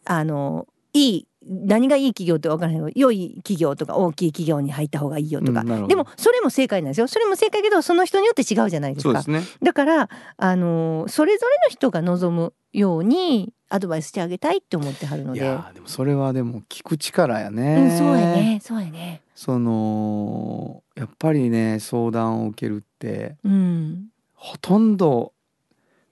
[0.06, 7.06] あのいい何がいい企業って分からないけど良い企業とか大きい企業に入った方がいいよとか、うんでもそれも正解なんですよ。
[7.08, 9.22] それも正解けどその人によって違うじゃないですか。
[9.22, 9.42] ね。
[9.62, 17.94] だからあのそれぞれの人が望むようにアドバイスしてあげたいって思ってはるのいで、やーでもそれはでも聞く力やうね。
[17.94, 18.32] ん、そうや。
[18.32, 19.22] ねそうやね。
[19.34, 24.06] そのやっぱりね相談を受けるってうん。
[24.34, 25.32] ほとんど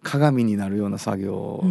[0.05, 1.65] 鏡になるような作業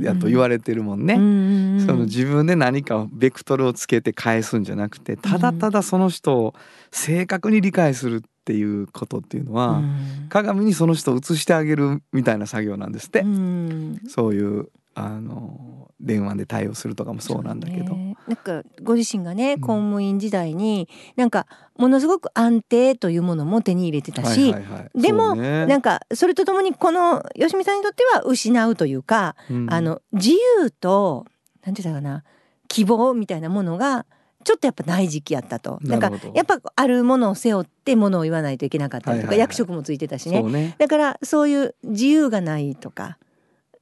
[0.00, 1.14] やと言われてるもんね。
[1.14, 1.86] うんうんうん。
[1.86, 6.54] その自分で何かベクトルをつけて返すんじゃなくてただただその人を
[6.90, 10.26] 正確に理解するっていうことっていうのは、うん。
[10.28, 14.00] 鏡にその人を映してあげるみたいな作業なんですって、うん。
[14.08, 19.60] そういうあの電話で対応するとかもそうなんだけど、ねなんかご自身がねん。
[19.60, 24.54] 公務員時代になんかものすごく安定というものも手に入れてたし、
[24.94, 25.66] でもね。
[25.66, 29.72] なんかそれとともにこの吉見さんにとっては失うというか、うん。
[29.72, 31.26] あの自由と
[31.64, 32.24] なんて言ったかな
[32.68, 34.06] 希望みたいなものが
[34.44, 35.78] ちょっとやっぱない時期やったと。
[35.82, 40.42] なんかやっぱあるものを背負ってものを言わないといけなかったりとか、役職もついてたしね。
[40.42, 40.74] ね。
[40.78, 43.18] だからそういう自由がないとか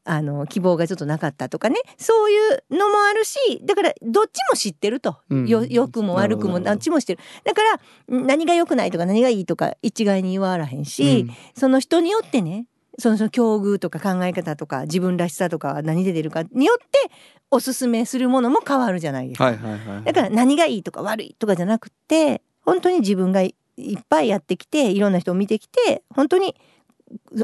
[0.05, 1.77] あの希望がちょっとなかったとかね。
[1.97, 5.47] そういうのもあるしだからどっちも知ってると、うん。
[5.47, 6.73] よ良くも悪くもどど。
[6.73, 7.21] っちも知ってる。
[7.45, 7.63] だか
[8.11, 11.37] らん何が良くないとか何がいいとか一概に言わらへんし、うん。
[11.57, 12.67] その人によってね
[12.99, 17.11] そのその境遇とか考え方とか自分らしさとか何で出るかによって
[17.51, 19.45] おすすめするものも変わるじゃないですか。
[19.45, 26.55] はいはいはいだから何がいいとか悪いとかじゃなくて本当に自分がいいっぱいやってきていろんな人を見てきて本当に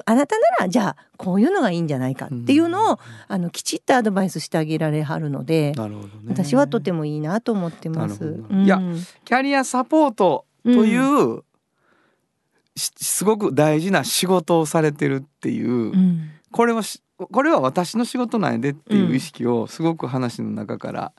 [0.05, 5.83] あなたならじゃあこういうのがいいんじゃないかっていうのを、あのきちっとアドバイスしてあげられはるので、ね。
[6.29, 8.25] 私はとてもいいなと思ってます。
[8.25, 8.81] なるほどいや
[9.25, 11.43] キャリアサポートという、
[12.77, 16.31] しすごく大事な仕事をされてるっていう、うん。
[16.51, 21.13] これはしこれは私の仕事なんやでっていう意識をすごく話の中から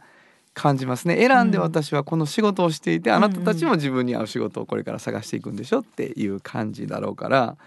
[0.53, 1.17] 感じますね。
[1.17, 3.15] 選んで私はこの仕事をしていて、うん。
[3.17, 7.57] あなたたちも自分に合う仕事をこれから探していくんでしょっていう感じだろうから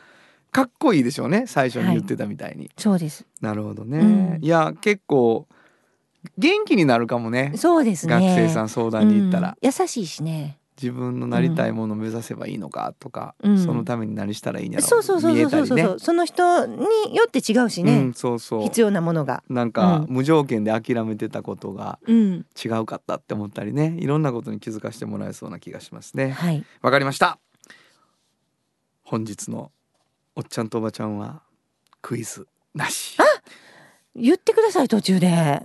[0.52, 3.26] かっこいいでしょうね最初に言ってたみたいに、そうです。
[3.40, 4.44] なるほどね、うん。
[4.44, 5.48] いや結構
[6.38, 7.52] 元気になるかもね。
[7.56, 8.14] そうですね。
[8.14, 9.66] 学生さん相談に行ったら、うん。
[9.66, 10.58] 優しいしね。
[10.80, 13.58] 自分のなりたいものを目指せばいいのかとか、うん。
[13.58, 16.84] そのために何したらいいんやろそうそうそう見そうそうそう、その人に
[17.14, 18.62] よって違うしね、うん、そうそう。
[18.62, 19.42] 必要なものが。
[19.48, 20.14] なんか、うん。
[20.14, 22.46] 無条件で諦めてたことがうん。
[22.62, 23.96] 違うかったって思ったりね。
[23.98, 26.30] いろんなことに気づかせてもらえそうな気がしますね。
[26.30, 26.64] はい。
[26.82, 27.38] わかりました。
[29.02, 29.72] 本日の
[30.34, 31.42] おっちゃんとおばちゃんは
[32.00, 33.16] クイズなし。
[34.14, 35.62] 言ってください途中で。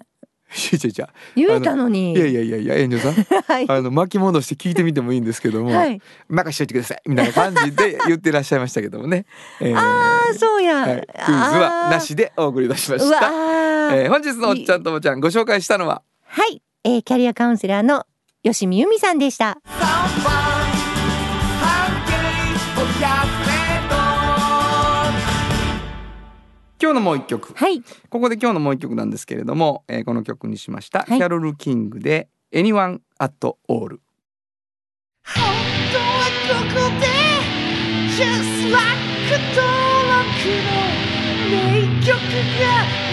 [1.35, 2.13] 言えたのに。
[2.13, 3.13] いやいやいやいや遠慮さん。
[3.43, 3.65] はい。
[3.69, 6.01] あの巻き戻して聞いてみてもいいんですけども、はい。
[6.29, 9.25] 任しといてくださいみたいな感じで言ってらっしゃいましたけどもね、
[9.59, 14.03] えーああそうや、はい、クイズはなしでお送りいたしました、ー。
[14.03, 16.01] えー本日のおっちゃんとおばちゃんご紹介したのは？
[16.25, 18.05] はい、えー、キャリアカウンセラーの
[18.43, 19.59] 吉見由美さんでした
[26.79, 27.53] 今日のもう一曲。
[27.55, 27.81] はい。
[28.09, 31.17] ここで今日のもう一曲なんですけれども、えーこの曲にしました、はい。
[31.17, 33.33] キャロル・キングで「Anyone at
[33.67, 33.99] All」
[35.27, 35.43] 本
[35.91, 36.03] 当は
[36.47, 37.07] ここで
[38.15, 38.85] Just like
[39.55, 39.67] 登
[40.07, 40.27] 録
[40.63, 40.69] の
[41.51, 41.55] 名
[42.05, 42.65] 曲が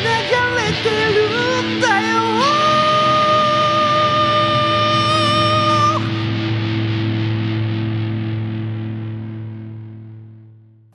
[0.05, 0.07] 流
[0.57, 1.17] れてる
[1.79, 2.24] んだよ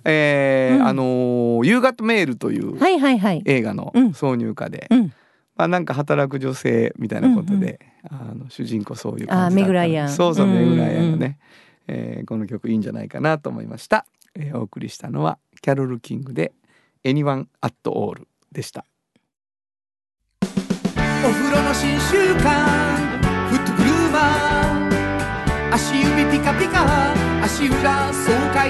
[0.06, 0.88] えーうん。
[0.88, 2.78] あのー夕方メール」という
[3.46, 4.08] 映画のうん。
[4.10, 5.14] 挿入歌で、うん。
[5.56, 10.10] まあ、なんか働く女性みたいなことで、あの主人公そういう感じだったメグライアン。
[10.10, 10.70] そうそううんうんうん。
[10.70, 11.38] メグライアンがね、
[11.88, 16.54] えーこの曲いいんじゃないかなと思いました、えーお送りしたのはキャロル・キングで
[17.04, 18.86] 「Anyone at All」でした。
[20.42, 26.86] お風呂の新習慣フットグルーマー足指ピカピカ
[27.44, 28.70] 足裏爽快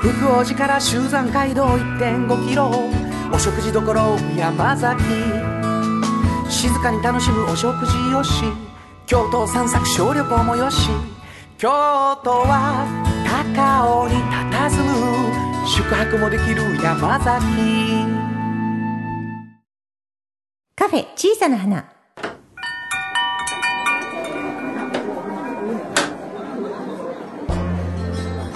[0.00, 2.70] 福王寺から集山街道1.5キロ
[3.32, 3.80] お食事処
[4.36, 5.02] 山崎。
[6.48, 8.44] 静かに楽しむお食事よし。
[9.06, 10.88] 京都散策小旅行もよし。
[11.56, 11.68] 京
[12.22, 12.86] 都は
[13.26, 15.66] 高尾に佇む。
[15.66, 18.06] 宿泊もできる山崎。
[20.76, 21.97] カフェ小さな花。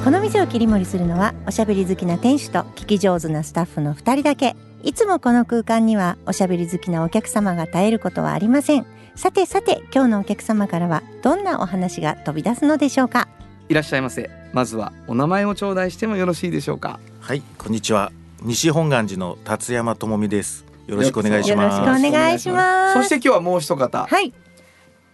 [0.03, 4.57] この店を切り盛りするのはおしゃべり好きな店主と聞き上手なスタッフの2人だけ。
[4.83, 8.87] いつもこの空間にはおしゃべり好きなお客様が絶えることはありません。
[9.15, 13.29] さてさて今日のお客様からはどんなお話が飛び出すのでしょうか？
[13.69, 14.29] いらっしゃいませ。
[14.53, 16.99] まずはお名前を頂戴してもよろしいでしょうか？
[17.21, 18.11] はい、こんにちは。
[18.43, 20.65] 西本願寺の達山智美です。
[20.89, 22.11] よろしくお願いしよろしくおます。
[22.11, 22.95] 願いします。
[22.95, 24.05] そして今日はもう一方。
[24.05, 24.35] はい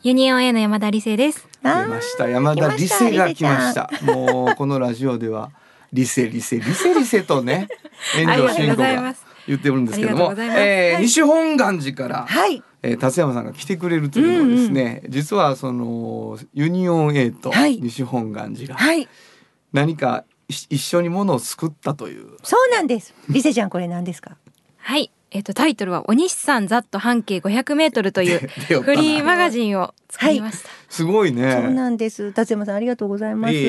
[0.03, 1.49] ユニオン A の山田理生です。
[1.65, 2.29] あ出ました。
[2.29, 3.91] 山田理瀬が来ました。
[4.05, 5.51] もうこのラジオでは
[5.93, 7.67] 理瀬理瀬理瀬理瀬とね
[8.17, 9.15] 遠藤慎吾が
[9.49, 12.63] 言ってるんですけどもえー西本願寺から、はい。
[12.81, 17.81] えー、達山さんが来てくれるというのはですね、実はそのユニオン A とはい。
[17.81, 19.09] 西本願寺がはい。
[19.73, 22.37] 何か一一緒にものを作ったという。
[22.45, 23.15] そうなんです。
[23.29, 24.37] リセちゃんこれ何ですか？
[24.77, 25.11] はい。
[25.31, 28.49] えっ、と、タイトルは、お西さんざっと半径500メートルという
[28.83, 30.69] フリーマガジンを作りました。
[30.89, 32.33] すごいねそうなんです。
[32.33, 33.55] 達山さんありがとうございます。
[33.55, 33.65] いえい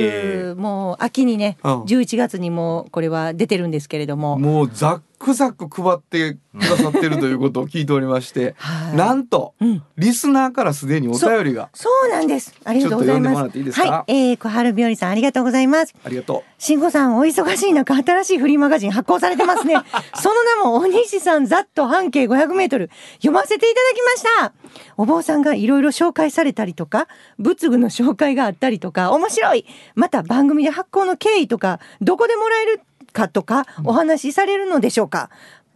[0.52, 12.56] えもう秋にね、うん11月にもうこれは出てるんですけれども、もうザックザック配ってくださってるということを聞いておりまして、 はいなんとうん、リスナーからすでにお便りがそうなんです。
[12.64, 13.44] ありがとうございちょっと読んでもます。
[13.44, 13.92] らっていいですか？
[13.92, 15.94] はい、えー、小春日和さんありがとうございます。
[16.06, 19.76] ありがと慎吾さんお忙しい中新しいフリーマガジン発行されてますね。
[20.16, 24.54] その名もお西さんざっと半径500メートル読ませていただきました。
[24.98, 27.08] お坊さんがいろいろ紹介されたりとか、
[27.38, 29.66] 仏具の紹介があったりとか、面白い。
[29.96, 32.82] また番組で発行の経緯とか、どこでもらえる
[33.14, 35.30] かとか、お話しされるのでしょうか。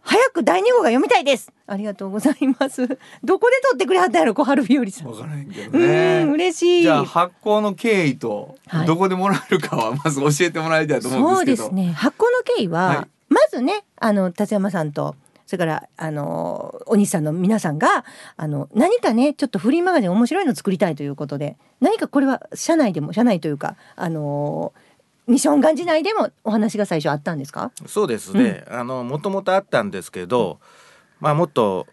[0.06, 1.50] 早く第二号が読みたいです。
[1.66, 2.86] ありがとうございます。
[3.24, 5.04] どこで撮ってくれはったんやろ、小春日和さ。
[5.06, 6.82] うんわからへんけどうん、ね嬉しい。
[6.82, 11.92] じゃあ発行の経緯とはいどこでもらえるかはまず教えてもらいたいと思そううんでけど、ですすね。
[11.92, 15.16] 発行の経緯は、はいまずね、あの達山さんと。
[15.54, 18.04] それからあのお兄さんの皆さんが
[18.36, 24.72] あの何かねちょっとフリーマガジン面白いの作りたいということで何かこれは社内でも社内というかあの
[25.28, 27.70] 西本願寺内でもお話が最初あったんですか？
[27.86, 30.58] そうですね、あのもともとあったんですけど、
[31.20, 31.86] まあもっと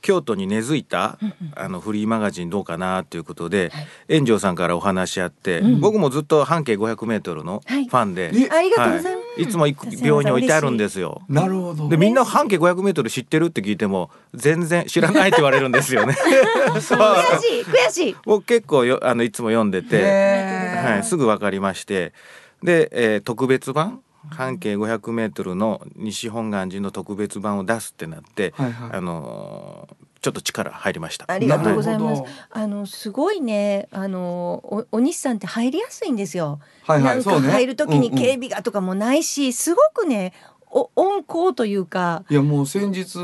[0.00, 1.18] 京都に根付いた
[1.56, 3.72] あのフリーマガジンどうかなということで、
[4.08, 7.86] 炎上さんからお話しあって、僕もずっと半径500メートルのフはい。
[7.88, 11.22] ァンで、えありがとうございます、いつも行く病院に置いてあるんですよ。
[11.28, 16.14] なるほどでみんな半径500メートル知ってるって聞いても全然知らないって言われるんですよね。
[16.74, 18.16] 悔しい悔しい。
[18.24, 22.12] 僕結構よあのいつも読んでて、はい、すぐ分かりまして。
[22.62, 24.00] で、えー特別版？
[24.30, 28.90] 半径500メートルの西本願寺の特別版を出すってなって、はいはい。
[28.92, 31.24] あのーちょっと力入りました。
[31.28, 32.22] ありがとうございます。
[32.50, 36.60] あのすごいね、あのおお西さんって入りやすいんですよ。
[36.82, 40.32] はいはいなんかそうね入る時にうんうん警備がとかもないし、すごくね、
[40.70, 43.18] お温厚というか、いやもう先日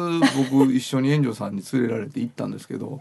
[0.51, 3.01] 僕一緒に炎上さんに連れられて行ったんですけど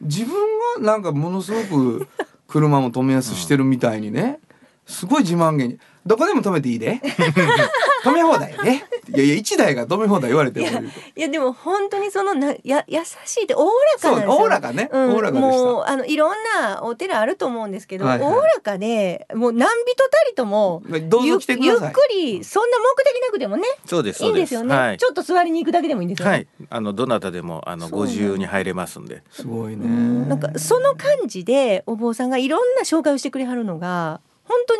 [0.00, 0.34] 自分
[0.76, 2.08] はなんかものすごく
[2.48, 4.40] 車も止めやすしてるみたいにね
[4.86, 5.78] すごい自慢げに
[6.10, 7.00] 「どこでも止めていいで。
[8.02, 8.84] 止め放題やね」
[9.14, 10.66] いやいや1台が止め放題言われても。
[10.66, 14.32] いやでも本当にそのなや優しいっておおらかなんですよ。
[14.32, 14.88] おおらかね。
[14.92, 15.12] うん。
[15.12, 15.64] おおらかでした。
[15.64, 18.32] もうあのいろんなお寺あると思うんですけど、はいはい。
[18.32, 21.74] おおらかでもう何人たりともどうぞ来てください。
[21.76, 24.98] ゆゆっくりそんな目的なくてもねそうですいいんですよね、はい。
[24.98, 26.32] ちょっと座りに行くだけでもいいんですよね。
[26.32, 29.22] はい、あのどなたでもあのご自由に入れますんで。
[29.30, 29.84] すごいね。
[29.84, 30.28] うん。
[30.28, 34.20] なんかその感じでお坊さんがいろんな紹介をしてくれはるのが
[34.50, 34.76] 本当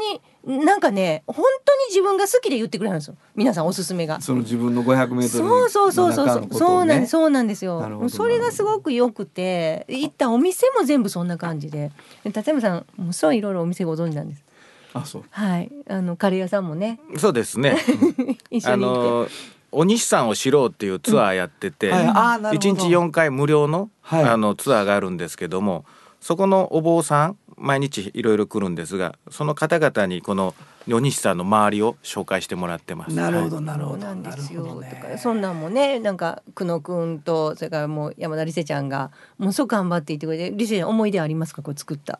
[0.56, 3.16] になんかね本当に自分が好きで言ってくれはるんですよ。
[3.36, 4.20] 皆さんおすすめが。
[4.20, 11.92] その自分の500メートルそうそうそうそうそう、そうなんですうそうなんですよそれがすごく良くて行ったお店も全部そんな感じで。
[12.24, 14.44] で立山さんもうそういろいろお店ご存知なんです。
[14.92, 15.24] あそう。
[15.30, 15.70] はい。
[15.88, 16.98] あのカレー屋さんもね。
[17.16, 17.76] そうですね。
[17.76, 17.76] あ
[18.50, 19.28] 一緒に行って、の
[19.70, 22.06] お西さんを知ろうっていうツアーやってて、はい。
[22.06, 22.54] あーなるほど。
[22.54, 24.24] 一日4回無料の,、はい。
[24.24, 25.84] あのツアーがあるんですけども
[26.20, 30.54] そこのお坊さん毎日いろいろ来るんですがその方々にこの
[30.90, 33.14] お西さんの周りを紹介してもらってます。
[33.14, 33.64] なるほどはい。
[33.66, 33.98] なるほど。
[33.98, 34.80] なんですよ。
[34.80, 35.18] ね。
[35.18, 41.60] そんなんもねなんか久野くんとそれからもう山田理瀬ちゃんがもうそう頑張っていってくれて理瀬ちゃん思い出ありますか？
[41.62, 42.18] これ作った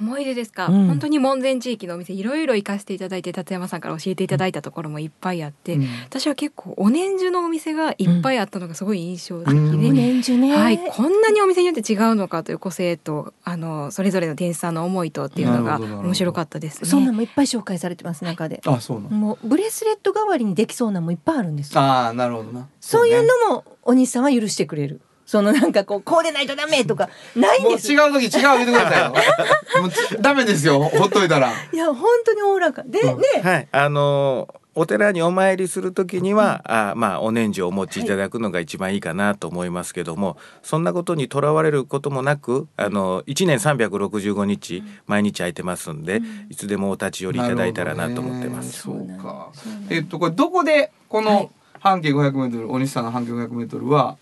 [0.00, 0.86] 思い出ですか、うん。
[0.86, 5.86] 本当に門前地域のお店いろいろ行かせていただいて達山さんから教えていただいたところもいっぱいあって、うん。
[6.04, 9.94] 私は結構お年中のお店がいっぱいあったのがすごい印象的で、うん。
[9.94, 10.54] 年中ね。
[10.56, 16.88] はい、こんなにお店によって違うのかという個性とあのそれぞれの店主さんの思いとっていうのが面白かったですね。
[16.88, 19.16] そんなんもいっぱい紹介されてます中で、あそうなの？
[19.16, 21.80] もうブレスレット代わりにできそうなのもいっぱいあるんですよ。
[21.80, 22.68] ああなるほどな。
[22.80, 23.28] そういうね。
[23.48, 29.12] のもお兄さんは許してくれるそのなんかこうこうでないとダメとかないんもうです違う時違う言ってくださいよ。
[29.82, 30.80] もうちダメですよ。
[30.80, 31.52] ほっといたら。
[31.70, 32.82] いや本当におおらか。
[32.86, 33.20] で、うん。
[33.20, 33.26] ね。
[33.42, 48.88] はい、あのお寺にお参りするときには、あまあお年中をお持ちいただくのが一番いいかなと思いますけども、そんなことにとらわれることもなくあの1年365日毎日空いてますんで、いつでもお立ち寄りいただいたらなと思ってます。
[48.88, 49.18] なるほどね。
[49.20, 49.48] そうか。
[49.90, 51.26] えっとこれどこでこはい。
[51.26, 51.50] の
[51.80, 54.16] 半径500メートル、お西さんの半径500メートルは、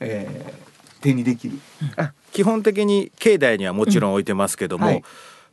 [0.00, 1.58] えー、手にできる。
[1.96, 5.04] あ基本的に境内にはもちろん置いてますけども、はい。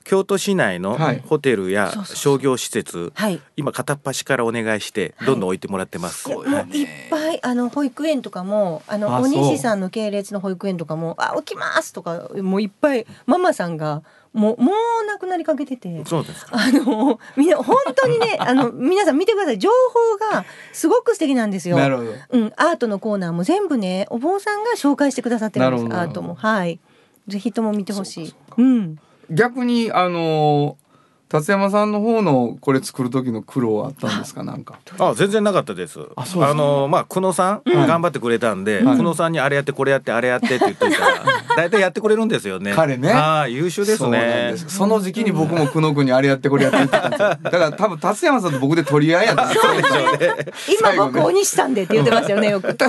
[0.04, 1.24] 京都市内のはい。
[1.26, 3.42] ホテルや商業施設、はい。
[3.58, 6.30] 今片っ端からお願いしてどんどん置いてもらってます。
[6.30, 6.50] いやごい。
[6.50, 14.04] ねもういっぱいあの保育園とかもあのお西さんの系列の保育園とかも「あ起きます」とかもういっぱいママさんが
[14.36, 16.04] もうもう亡くなりかけてて。
[16.06, 16.58] そうですか。
[16.58, 21.78] あのみんな本当にね あの皆さん見てください情報がすごく素敵なんですよ。
[21.78, 22.12] なるほど。
[22.32, 26.80] うん、アートのコーナーも全部ねお坊さんが紹介してくださってるんですアートもはい
[27.28, 29.00] ぜひとも見てほしいそううかうん
[29.32, 30.85] 逆にあのー
[31.28, 34.44] 達山さんの方のこれ作る時の苦労はあったんですか？
[34.44, 34.76] なんか。
[35.00, 36.00] あ全然なかったです。
[36.16, 41.08] あそうですかのまあ久野さん、うん頑張ってくれたんで、はい久野さんにあれやってこれやってあれやってって言っといたら
[41.58, 42.74] 大体やってくれるんですよね。
[42.76, 44.58] 彼ねはい優秀ですねで。
[44.58, 47.28] すその時期に僕も久野君にあれやってこれやって言ってたんですよ。
[47.44, 49.64] だから多分達山さんと僕で取り合いやったんですよ。
[49.64, 50.46] そうでしょうね。
[50.80, 52.86] 今最後ね僕お西さんでって言ってましたよねよく 久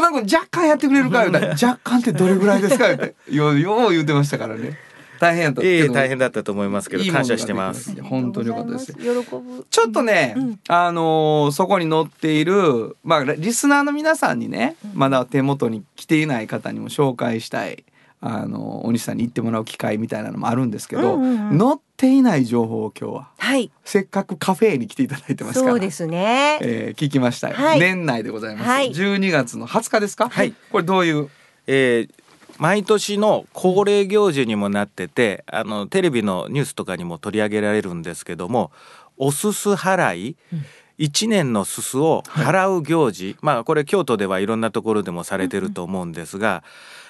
[0.00, 4.76] 野君若干やってくれるか言うたら若干ってどれぐらいですかってようよう言ってましたからね。
[5.20, 5.62] 大変やった。
[5.62, 8.00] いえいえ大変だったと思いますけど感謝してます。
[8.02, 8.92] 本当に良かったです。
[8.94, 17.84] 喜ぶちょっとね、うんあのーそこに載っている、まあ、リスナーの皆さんにね、まだ手元に来ていない方にも紹介したい、
[18.20, 21.58] あのーお西さんに行ってもらう機会みたいなのもあるんですけど、うんうんうん。
[21.58, 23.70] 載っていない情報を今日ははい。
[23.84, 26.58] せっかくカフェに来ていただいてますからそうですね。
[26.60, 27.80] えー聞きましたよ、はい。
[27.80, 28.90] 年内でございます、はい。
[28.90, 30.28] 12月の20日ですか？
[30.28, 30.52] はい。
[30.70, 31.30] これどういう？
[31.66, 32.10] えー
[32.58, 38.70] 毎年の恒例行事にもなっててあのテレビのニュースとかにも取り上げられるんですけども
[39.16, 40.36] おすす払い、
[40.98, 46.62] 一年のすすを払う行事、まあこれ京都ではいろんなところでもされてると思うんですが、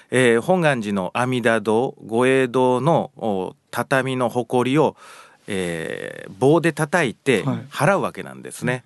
[0.09, 4.95] えー本願寺の阿弥陀堂御栄堂のお畳の埃を
[5.47, 7.57] えー棒で叩いてはい。
[7.69, 8.83] 払うわけなんですね。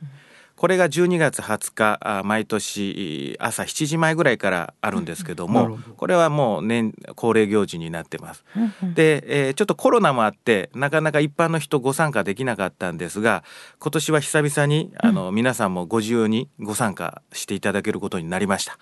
[0.62, 8.46] これが12月20日あ毎年朝7時前ぐらいからあるんですけどもこれはもう年恒例行事になってます。
[8.94, 13.44] で、えーちょっとコロナもあってなかなか一般の人ご参加できなかったんですが
[13.80, 18.78] 今年は久々にあの、皆さんもご自由にご参加していただけることになりました。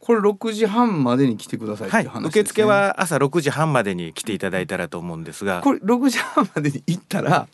[0.00, 2.40] これ6時半までに来てくださいってはいいう話です、ね。
[2.42, 5.62] 受付は朝6時半までに来ていただいたらと思うんですが。
[5.62, 7.48] これ6時半までに行ったら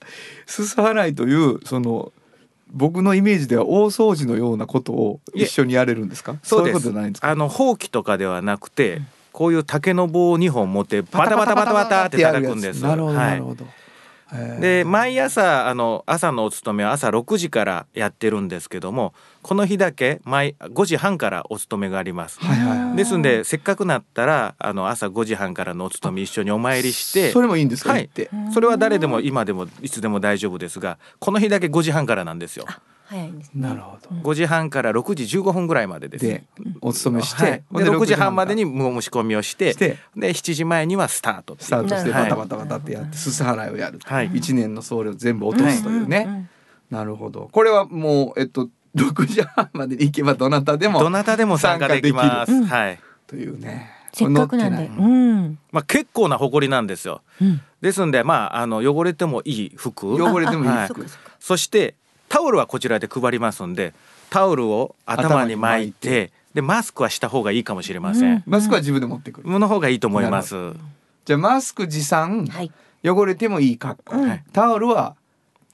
[0.46, 2.12] すす払いというその
[2.72, 6.36] 僕のイメージでは大掃除のようなことを一緒にやれるんですか？
[6.42, 7.30] そういうことじゃないんですか？
[7.30, 9.02] あのほうきとかではなくて、
[9.32, 12.82] こういう竹の棒を2本持ってバタバタバタバタって叩くんです。
[12.82, 13.66] なるほどはないるほど、
[14.60, 19.12] で毎朝あの朝のお勤めは朝6時からやってるんですけども
[19.42, 22.40] この日だけ毎5時半からお勤めがあります。
[22.40, 22.96] はいはいはい。
[22.96, 28.02] ですんでせっかくなったらあの朝5時半からのお勤め一緒にお参りしてそれもいいんですか、はい。
[28.02, 28.30] 行って。
[28.54, 32.66] それは誰でも今でもいつでも大丈夫ですがこの日だけ5時半からなんですよ。
[33.12, 33.68] 早いんですね。
[33.68, 34.08] なるほど。
[34.08, 36.24] 5時半から6時15分ぐらいまでです。
[36.24, 36.44] で
[36.80, 42.30] お勤めして、はい、で6時半までにから申し込みをしてしてで7時前にはスタートスタートしてはい。
[42.30, 44.30] バタバタバタってやってすす払いをやると、はい。
[44.34, 46.48] 一年の総量全部落とすというね、
[46.90, 47.50] なるほど。
[47.52, 52.52] これはもうえっと6時半までに行けばどなたでもどなたでも参加できます。
[52.52, 53.00] 参はい。
[53.26, 53.90] というね。
[54.14, 54.86] せっかくなんで。
[54.86, 55.58] うん。
[55.70, 57.22] まあ結構な埃なんですよ。
[57.40, 57.60] うん。
[57.80, 60.70] ですんでまああの汚れてもいい服、汚れてもいい。
[60.70, 60.88] はい。
[60.88, 61.30] そっかそっか。
[61.40, 61.94] そして
[62.32, 63.92] タオルはこちらで配りますんで、
[64.30, 68.42] タオルを頭に巻い頭て、でマスクはした方がいいかもしれません。
[68.46, 70.54] マスクは自分で持ってくる、の方がいいと思います。
[71.26, 72.72] じゃあマスク持参、はい。
[73.04, 75.14] 汚れてもいい格好、うんタオルは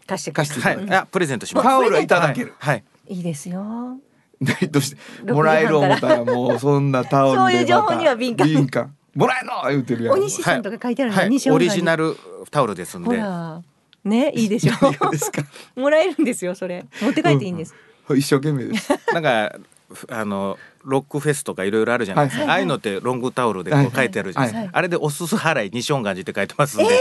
[0.09, 1.65] 貸して貸してはい、あプレゼントします。
[1.65, 2.83] タオルはいただける、はい。
[3.07, 3.21] い。
[3.21, 3.97] いですよ。
[4.43, 5.33] どうして？
[5.33, 7.39] もらえる思ったらもうそんなタオルで。
[7.39, 8.49] またそういう情報には敏感。
[8.49, 8.97] 敏感。
[9.15, 9.53] もらえんの？
[9.69, 10.15] 言うてるやん。
[10.15, 12.17] お西さんとか書いてあるの、はい、西音楽オリジナル
[12.51, 13.23] タオルですんほで。
[14.09, 14.73] らねいいでしょ。
[15.01, 15.43] 何ですか。
[15.77, 16.85] もらえるんですよそれ。
[17.01, 17.75] 持って帰っていいんです、
[18.11, 18.91] 一生懸命です。
[19.13, 19.55] なんか
[19.93, 26.95] ふあのロックフェスとかいろいろあるじゃないですか、はいああいうのってロングタオルでこはいう書いてあるじゃないですか、はいあれでおすす払い西音願寺って書いてますんで、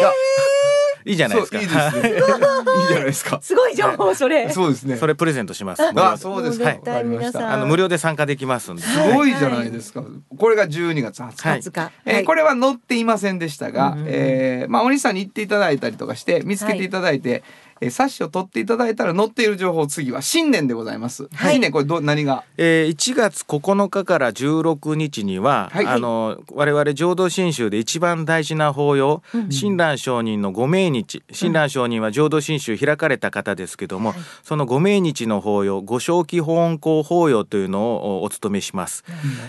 [1.07, 1.59] いいじゃないですか。
[1.59, 2.09] いいですね。
[2.11, 3.39] いいじゃないですか。
[3.41, 4.49] すごい情報それ。
[4.49, 4.97] そうですね。
[4.97, 5.81] それプレゼントします。
[5.83, 6.65] あそうですか。
[6.65, 7.53] もう絶対わかりました皆さん。
[7.53, 10.03] あの無料で参加できますんで、すごいじゃないですか、
[10.37, 17.43] これが12月20日、はい20日、えーこれは載っていませんでしたが、えーまあお兄さんに行っていただいたりとかして見つけていただいて、
[17.81, 21.53] えー冊子を取っていただいたら載っている情報次は新年でございます、はい。
[21.53, 22.43] 新年これど何が？
[22.57, 31.23] えー1月9日から16日には、はいあの我々浄土真宗で一番大事な法要、うん親鸞上人のご命日。
[31.31, 34.13] 親鸞上人は浄土真宗開かれた方ですけども、
[34.43, 39.03] そのご命日の法要ご正気法恩公法要というのをおお務めします、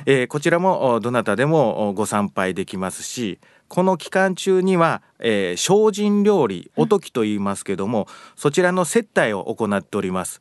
[0.07, 3.39] えーこちらもおどなたでもおご参拝できますし
[3.69, 10.41] この期間中には、えー精進料理おときと言いますけども、そちらの接待を行っております。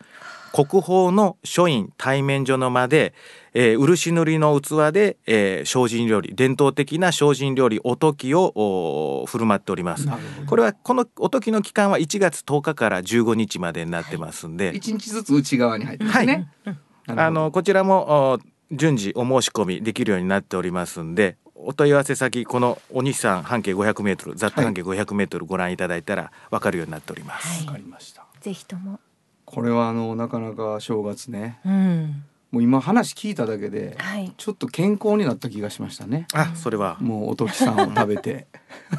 [0.54, 3.14] 国宝の書院対面所の間で、
[3.54, 10.08] えー漆塗りの器で、えー精進料理伝統的な精進料理おときをお振る舞っております。
[10.48, 17.22] これはこのおときの期間は1月10日から15日までになってますんで、一日ずつ内側に入ってますね、なるほど。
[17.22, 18.40] あのこちらもお
[18.72, 27.66] 順次お申し込みできるようになっておりますんでお問い合わせ先このお西さん半径500メートルざっと半径500メートルご覧いただいたらわかるようになっております。
[27.66, 29.00] わかりましたぜひとも。
[29.46, 31.60] これはあのなかなか正月ね。
[31.66, 32.24] うん。
[32.52, 34.32] もう今話聞いただけではい。
[34.38, 36.28] ちょっと健康になった気がしましたね。
[36.34, 36.98] あ、それは。
[37.02, 38.48] もうおときさんを食べて。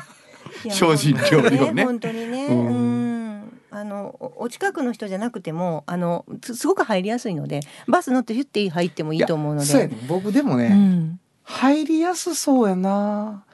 [0.71, 1.85] 精進料理をね。
[1.85, 3.39] 本当にね、ううん。
[3.41, 9.67] ん、あのおお近くの人じゃなくてもあのすすごく入りやすいのでバス乗ってヒュッて入ってもいいと思うので。
[9.67, 9.97] そうやね。
[10.09, 13.45] 僕でもね、うん、入りやすそうやな。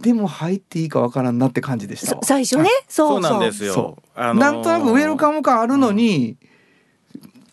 [0.00, 2.08] でも入っていいかわからんなって感じでした。
[2.08, 2.68] そ最初ね。
[2.88, 3.30] そうそう。
[3.32, 3.72] なんですよ。
[3.72, 3.98] そ。
[4.14, 6.36] あのーなんとなくウェルカム感あるのに、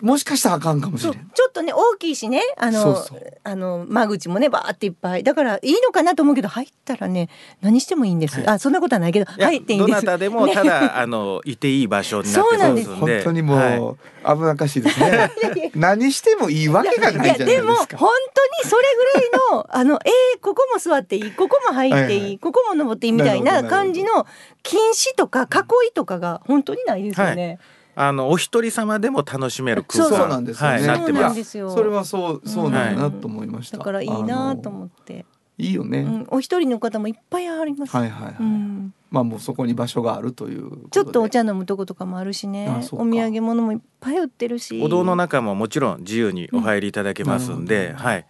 [0.02, 1.14] もしかしたらあかんかもしそう。
[1.14, 2.42] れんちょっとね大きいしね。
[2.58, 3.38] あのそうそう。
[3.44, 5.24] あの間口もねバーっていっぱい。
[5.24, 7.30] だからいいのかなと思うけど入ったらね
[7.62, 10.02] 何してもいいんです、あそんなことはないけど入っていいんです。
[10.02, 12.90] どなたでもねただ、 あのいていい場所になってそうなんです。
[12.90, 13.80] ますんで、本当にもう、はい
[14.20, 15.32] 危なっかしいですね。
[15.76, 18.84] 何してもいいわけがないじゃないでもですか本当にそれ
[19.14, 22.40] ぐらいのあのえー、ここも座っていいここも入っていい、はいはい。
[22.40, 24.28] ここも登っていいみたいな感じの
[24.62, 27.60] 禁止とか囲いとかが本当にないですよね。
[28.02, 31.24] あのお一人様でも楽しめる空間そうそうなんですよね、はい、なってそうます。
[31.24, 31.70] なんですよ。
[31.70, 35.26] それはそうそうなんだなと思いました、だからいいなと思って、
[35.58, 37.94] いいよね、うん、お一人の方もいっぱいあります。
[37.94, 40.88] はいはいはい、うん、まあもうそこに場所があるということで。
[40.92, 42.70] ちょっとお茶飲むとことかもあるしね。
[42.70, 43.06] あそうか。
[43.06, 44.82] お土産物もいっぱい売ってるし。
[44.82, 48.26] お堂の中ももちろん自由にお入りいただけますんで、うんはい。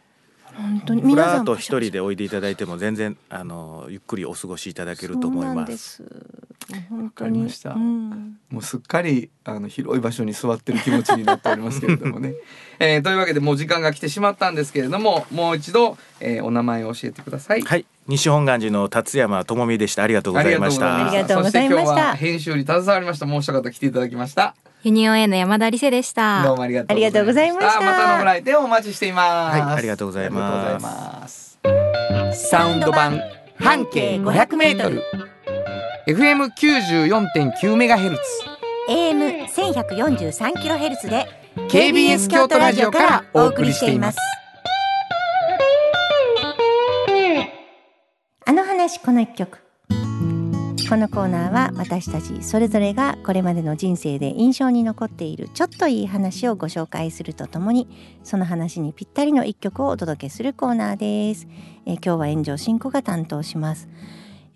[0.59, 5.65] 本当にふ皆さんらっと一人でおいでいただいても全然あのゆっくりお過ごしいただけると思いそうなんま。
[5.65, 6.07] ですわ
[6.89, 12.33] 当にかりましたうんもうすっかりあの広い場所に座ってる気持ちになっておりますけれどもね。
[12.79, 17.61] えーというわけでもう時間が来てしまったんですけれどももう一度、えーお名前を教えてください。
[17.61, 20.03] はい、西本願寺の達山智美でした。
[20.03, 21.07] ありがとうございました。
[21.07, 24.55] ありがとうございましたそして今日は編集に携わりましたもう一方来ていただきました。
[24.81, 26.41] ユニオン A の山田理瀬でした。
[26.41, 29.59] どうもありがとうありがとうございましたまたのご来店をお待ちしています。
[29.59, 32.49] はいありがとうございますありがとうございます。
[32.49, 33.21] サウンド版
[33.59, 35.03] 半径500メートル。
[36.07, 38.21] FM 94.9メガヘルツ。
[38.89, 41.27] AM 1143キロヘルツで
[41.69, 44.17] KBS 京都ラジオからお送りしています。
[48.45, 49.59] あの話この一曲
[50.89, 57.87] このコーナーは私たちそれぞれがこれまでの人生で印象に残っているちょっといい話をご紹介するとともに
[58.23, 61.47] その話にぴったりの一曲をお届けするコーナーです、
[61.85, 63.87] えー今日は炎上進行が担当します、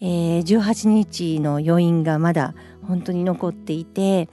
[0.02, 2.56] えー18日の余韻がまだ
[2.88, 4.28] 本当に残っていて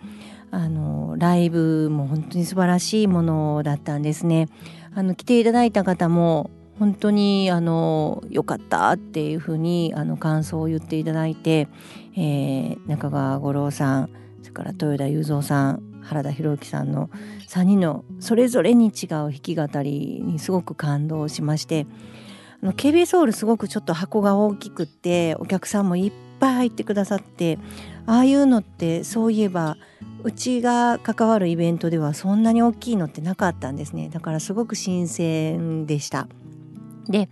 [0.51, 4.49] あのライブも本当に素晴らしいものだったんですね。
[4.95, 11.69] あの来ていただいた方も本当にあの良かったっていうふうにあの感想を言っていただいて、
[12.17, 14.11] えー中川五郎さん
[14.43, 17.11] それから豊田雄三さん原田博之さんの
[17.49, 21.87] 3人のそれぞれに違う弾き語りにすごく感動しまして
[22.63, 27.59] KBS ホールすごくちょっと箱が大きくってお客さんもいっぱい入ってくださって
[28.07, 29.77] ああいうのってそういえば
[30.23, 36.27] うちが関わるイベントではそんなに大きいのってなかったんですねだからすごく新鮮でした。
[37.11, 37.29] で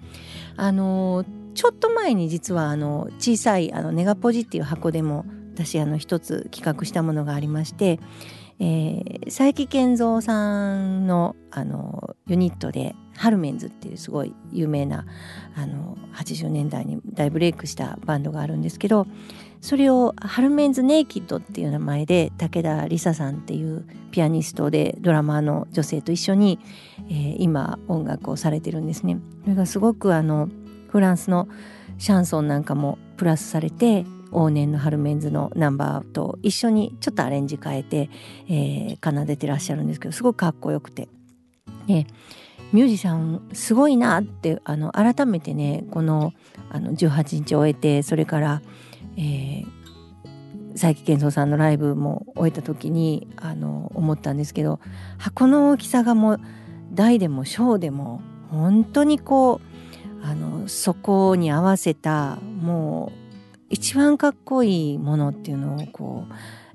[0.56, 1.24] あの
[1.54, 5.24] ちょっと前に実はあの小さいあのネガポジっていう箱でも
[5.54, 7.98] 私あの一つ企画したものがありまして、
[8.60, 15.04] えー佐伯健三さんのあのユニットでハルメンズっていうすごい有名な
[15.54, 19.06] あの80年代に大ブレイクしたバンドがあるんですけど
[19.60, 26.58] それをハルメンズネイキッドっていう名前で武田梨沙さんっていうピアニストでドラマーの女性と一緒に、
[27.08, 29.18] えー今音楽をされてるんですね。
[29.44, 30.48] それがすごくあの
[30.88, 31.48] フランスの
[31.98, 38.10] シャンソンなんかもプラスされて往年のハルメンズのナンバーと一緒にちょっとアレンジ変えて、
[38.48, 41.08] えー奏でてらっしゃるんですけどすごくかっこよくて。
[41.86, 42.06] で
[42.72, 46.34] ミュージシャンすごいなってあの改めてねこの
[46.68, 48.62] あの18日終えてそれから、
[49.16, 49.78] えー
[50.78, 54.78] 佐伯健三さんのライブも終えた時にあの思ったんですけど
[55.18, 56.40] 箱の大きさがもう
[56.92, 59.60] 大でも小でも本当にこ
[60.22, 63.27] うあのそこに合わせたもう
[63.70, 66.32] 一番かっこいいものっていうのをこう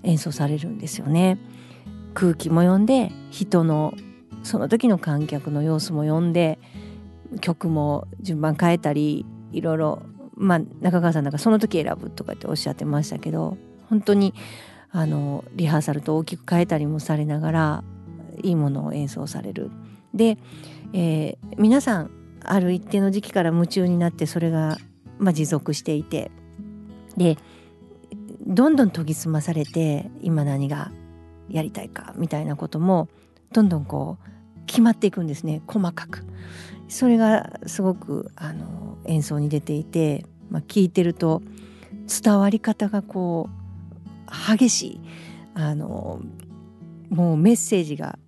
[0.07, 1.37] 演奏されるんですよね。
[2.13, 3.93] 空気も読んで人の
[4.43, 6.59] その時の観客の様子も読んで
[7.41, 10.03] 曲も順番変えたりいろいろ
[10.35, 13.57] まあ中川さんなんかその時選ぶとかっておっしゃってましたけど
[13.89, 14.33] 本当に
[14.91, 17.83] あのリハーサルと大きく変えたりもされながら
[18.43, 19.71] いいものを演奏される。
[20.13, 20.37] で、
[20.93, 22.11] えー皆さん
[22.45, 24.77] ある一定の時期から夢中になってそれが、
[25.17, 26.31] まあ、持続していて
[27.17, 27.37] で
[28.45, 30.91] どんどん研ぎ澄まされて今何が
[31.49, 33.09] やりたいかみたいなことも
[33.51, 34.29] どんどんこう
[34.65, 36.25] 決まっていくんですね細かく。
[36.89, 41.41] それがすごくあの演奏に出ていて、まあ、聞いてると
[42.23, 45.01] 伝わり方がこう激しい
[45.53, 46.21] あの
[47.09, 48.19] もうメッセージが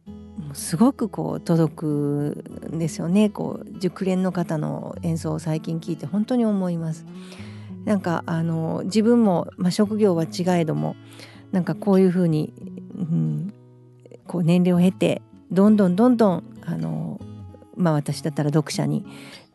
[0.53, 7.05] すごくこう届くんですよねこう熟練の方の演奏を最近聞いて本当に思います。
[7.85, 10.95] なんかあの自分も、まあ、職業は違えども
[11.51, 12.53] なんかこういうふうに、
[12.95, 13.53] うん、
[14.27, 15.21] こう年齢を経て
[15.51, 17.21] どんどんどんどんあの、
[17.77, 19.05] まあ、私だったら読者に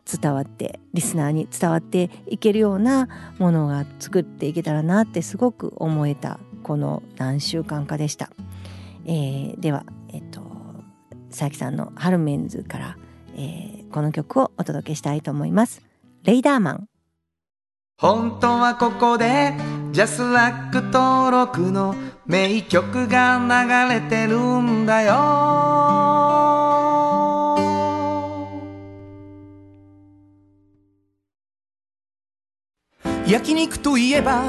[0.05, 3.07] 伝わってリスナーに伝わっていけるような
[3.37, 8.31] ものが作っていけたらなってすごく思えたこの何週間かでした。
[9.05, 10.41] えーでは、えっと、
[11.29, 12.97] 佐伯さんの「ハルメンズ」から、
[13.35, 15.81] えーこの曲をお届けしたいと思います。
[16.23, 16.87] レイダーマン
[18.01, 19.53] 本当はここで
[19.91, 21.93] ジャスラック登録の
[22.25, 25.13] 名曲が流れてるんだよ。
[33.27, 34.41] 焼肉といえば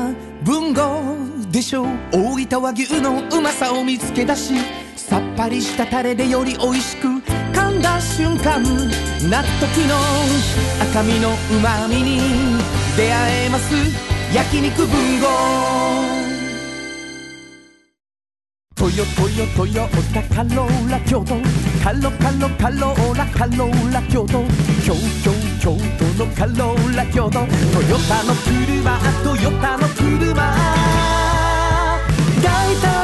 [0.42, 1.02] 文豪
[1.50, 1.84] でしょ。
[2.10, 4.54] 大分和牛のうまさを見つけ出し
[4.96, 9.98] さっぱりしたタレでより美味しく噛んだ瞬間納得の
[10.90, 13.74] 赤身のうまみに出会えます。
[14.34, 15.26] 焼肉文豪。
[18.74, 21.36] トヨトヨトヨタカローラ京都。
[21.82, 24.44] カロカロカローラカローラ京都。
[24.84, 25.32] 京京
[25.62, 27.38] 京都のカローラ京都。
[27.38, 30.54] トヨタの車トヨタの車。
[32.42, 33.01] 大体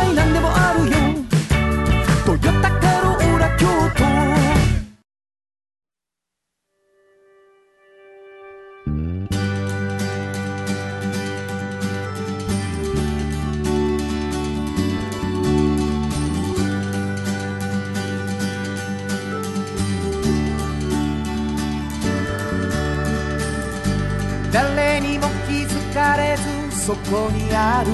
[24.52, 26.42] 誰にも気づかれず
[26.86, 27.90] そこにある。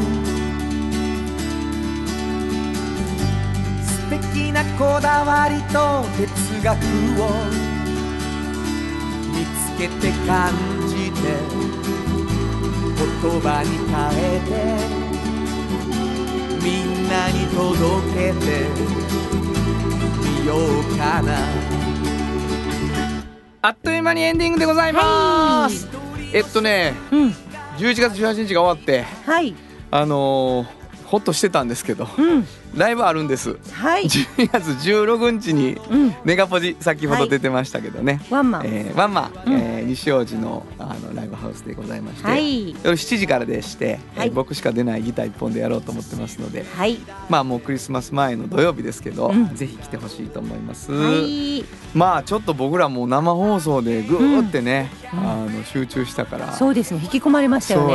[3.84, 6.76] 素敵なこだわりと哲学
[7.20, 7.22] を
[9.32, 10.52] 見つけて感
[10.88, 11.20] じて
[12.96, 14.50] 言葉に変えて
[16.64, 17.62] みんなに届
[18.14, 18.46] けて
[20.22, 20.58] みよう
[20.96, 21.28] かな。
[23.62, 25.88] あっという間にエンディングでございます、
[26.34, 27.28] えっとねうん。
[27.78, 29.54] 11月18日が終わってはい。
[29.90, 32.46] あのーほっとしてたんですけどうん
[32.76, 33.56] ライブあるんです。
[33.72, 34.04] はい。
[34.04, 36.14] 12月16日にうん。
[36.24, 38.62] ネガポジ先ほど出てましたけどね、ワンマン。
[38.66, 39.52] えーワンマン、うん。
[39.54, 42.70] えー西大路のあのライブハウスでございまして、はい。
[42.70, 44.30] 夜7時からでして、えーはい。
[44.30, 46.64] 僕しか出ないギター1本でやろうと思ってますので。
[46.76, 46.98] はい。
[47.28, 49.54] まあもうクリスマス前の土曜日ですけど、うん。
[49.54, 51.64] ぜひ来てほしいと思います、はい。
[51.94, 55.18] まあちょっと僕らも生放送でぐーってね、うん。
[55.20, 56.52] あの集中したから。
[56.54, 57.94] そうですね引き込まれましたよそうね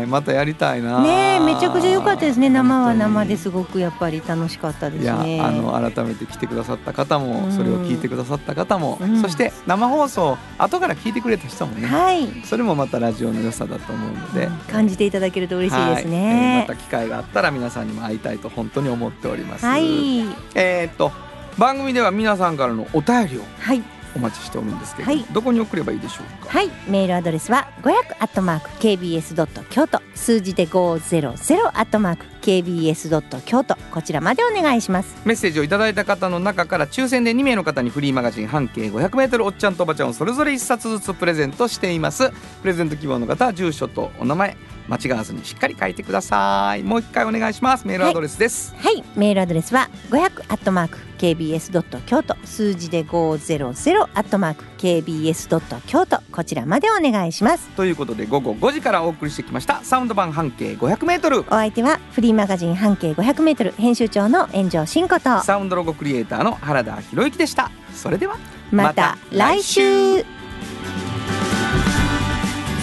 [0.00, 0.06] ね。
[0.06, 1.02] またやりたいな。
[1.02, 2.48] ねえめちゃくちゃ良かったですね。
[2.48, 7.52] 生は生ですごくやっぱり楽しかったですいやねあの改めて来てくださった方も、うん。
[7.52, 9.20] それを聞いてくださった方も、うん。
[9.20, 12.28] そして生放送後から聞いてくれた人もね、はい。
[12.44, 16.02] それもまたラジオの良さだと思うので、感じていただけると嬉しいですはい。
[16.02, 19.66] えーねまた機会があったら皆さんにも会いたいと本当に思っております。
[19.66, 20.20] はい。
[20.54, 21.12] えーっと
[21.58, 23.82] 番組では皆さんからのお便りをはい
[24.14, 25.24] お待ちしておるんですけど、はい。
[25.32, 26.50] どこに送ればいいでしょうか？
[26.50, 26.70] はい。
[26.88, 31.28] メールアドレスは500アットマーク KBS ドット京都数字で500
[31.68, 33.76] アットマーク KBS ドット京都。
[33.90, 35.16] こちらまでお願いします。
[35.24, 42.30] メッセージをいただいた方の中から抽選で2名の方にフリーマガジン半径 500m おっちゃんとおばちゃんをそれぞれ1冊ずつプレゼントしています。
[42.62, 44.56] プレゼント希望の方は住所とお名前
[44.86, 46.82] 間違わずにしっかり書いてください。
[46.82, 47.86] もう一回お願いします。
[47.86, 49.02] メールアドレスです、はい。
[49.16, 57.66] メールアドレスは500アットマーク KBS ドット京都数字で500アットマーク KBS ドット京都こちらまでお願いします。
[57.70, 59.82] ということで午後5時からお送りしてきました。
[59.82, 65.40] サウンド版半径 500m お相手はフリーマガジン半径500メートル編集長の炎上真子と。
[65.42, 67.70] サウンドロゴクリエイターの原田博之でした。
[67.94, 68.36] それでは
[68.70, 70.22] また来週。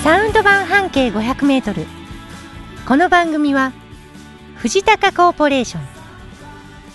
[0.04, 1.86] サウンド版半径500メートル。
[2.88, 3.72] この番組は
[4.56, 5.84] 藤高コーポレーション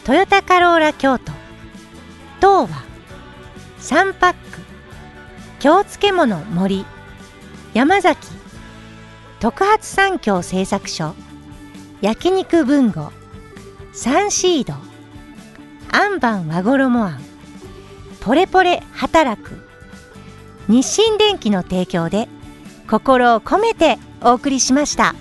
[0.02, 1.35] トヨタカローラ京都
[2.38, 2.84] 東和
[3.78, 4.38] サンパック。
[5.58, 6.84] 京漬物森。
[7.72, 8.28] 山崎。
[9.40, 11.14] 特発産業製作所。
[12.00, 13.10] 焼肉文吾
[13.92, 14.74] サンシード。
[15.92, 17.20] アンバン和衣あん
[18.20, 19.58] ポレポレ働く。
[20.68, 22.28] 日清電機の提供で
[22.88, 25.14] 心を込めてお送りしました。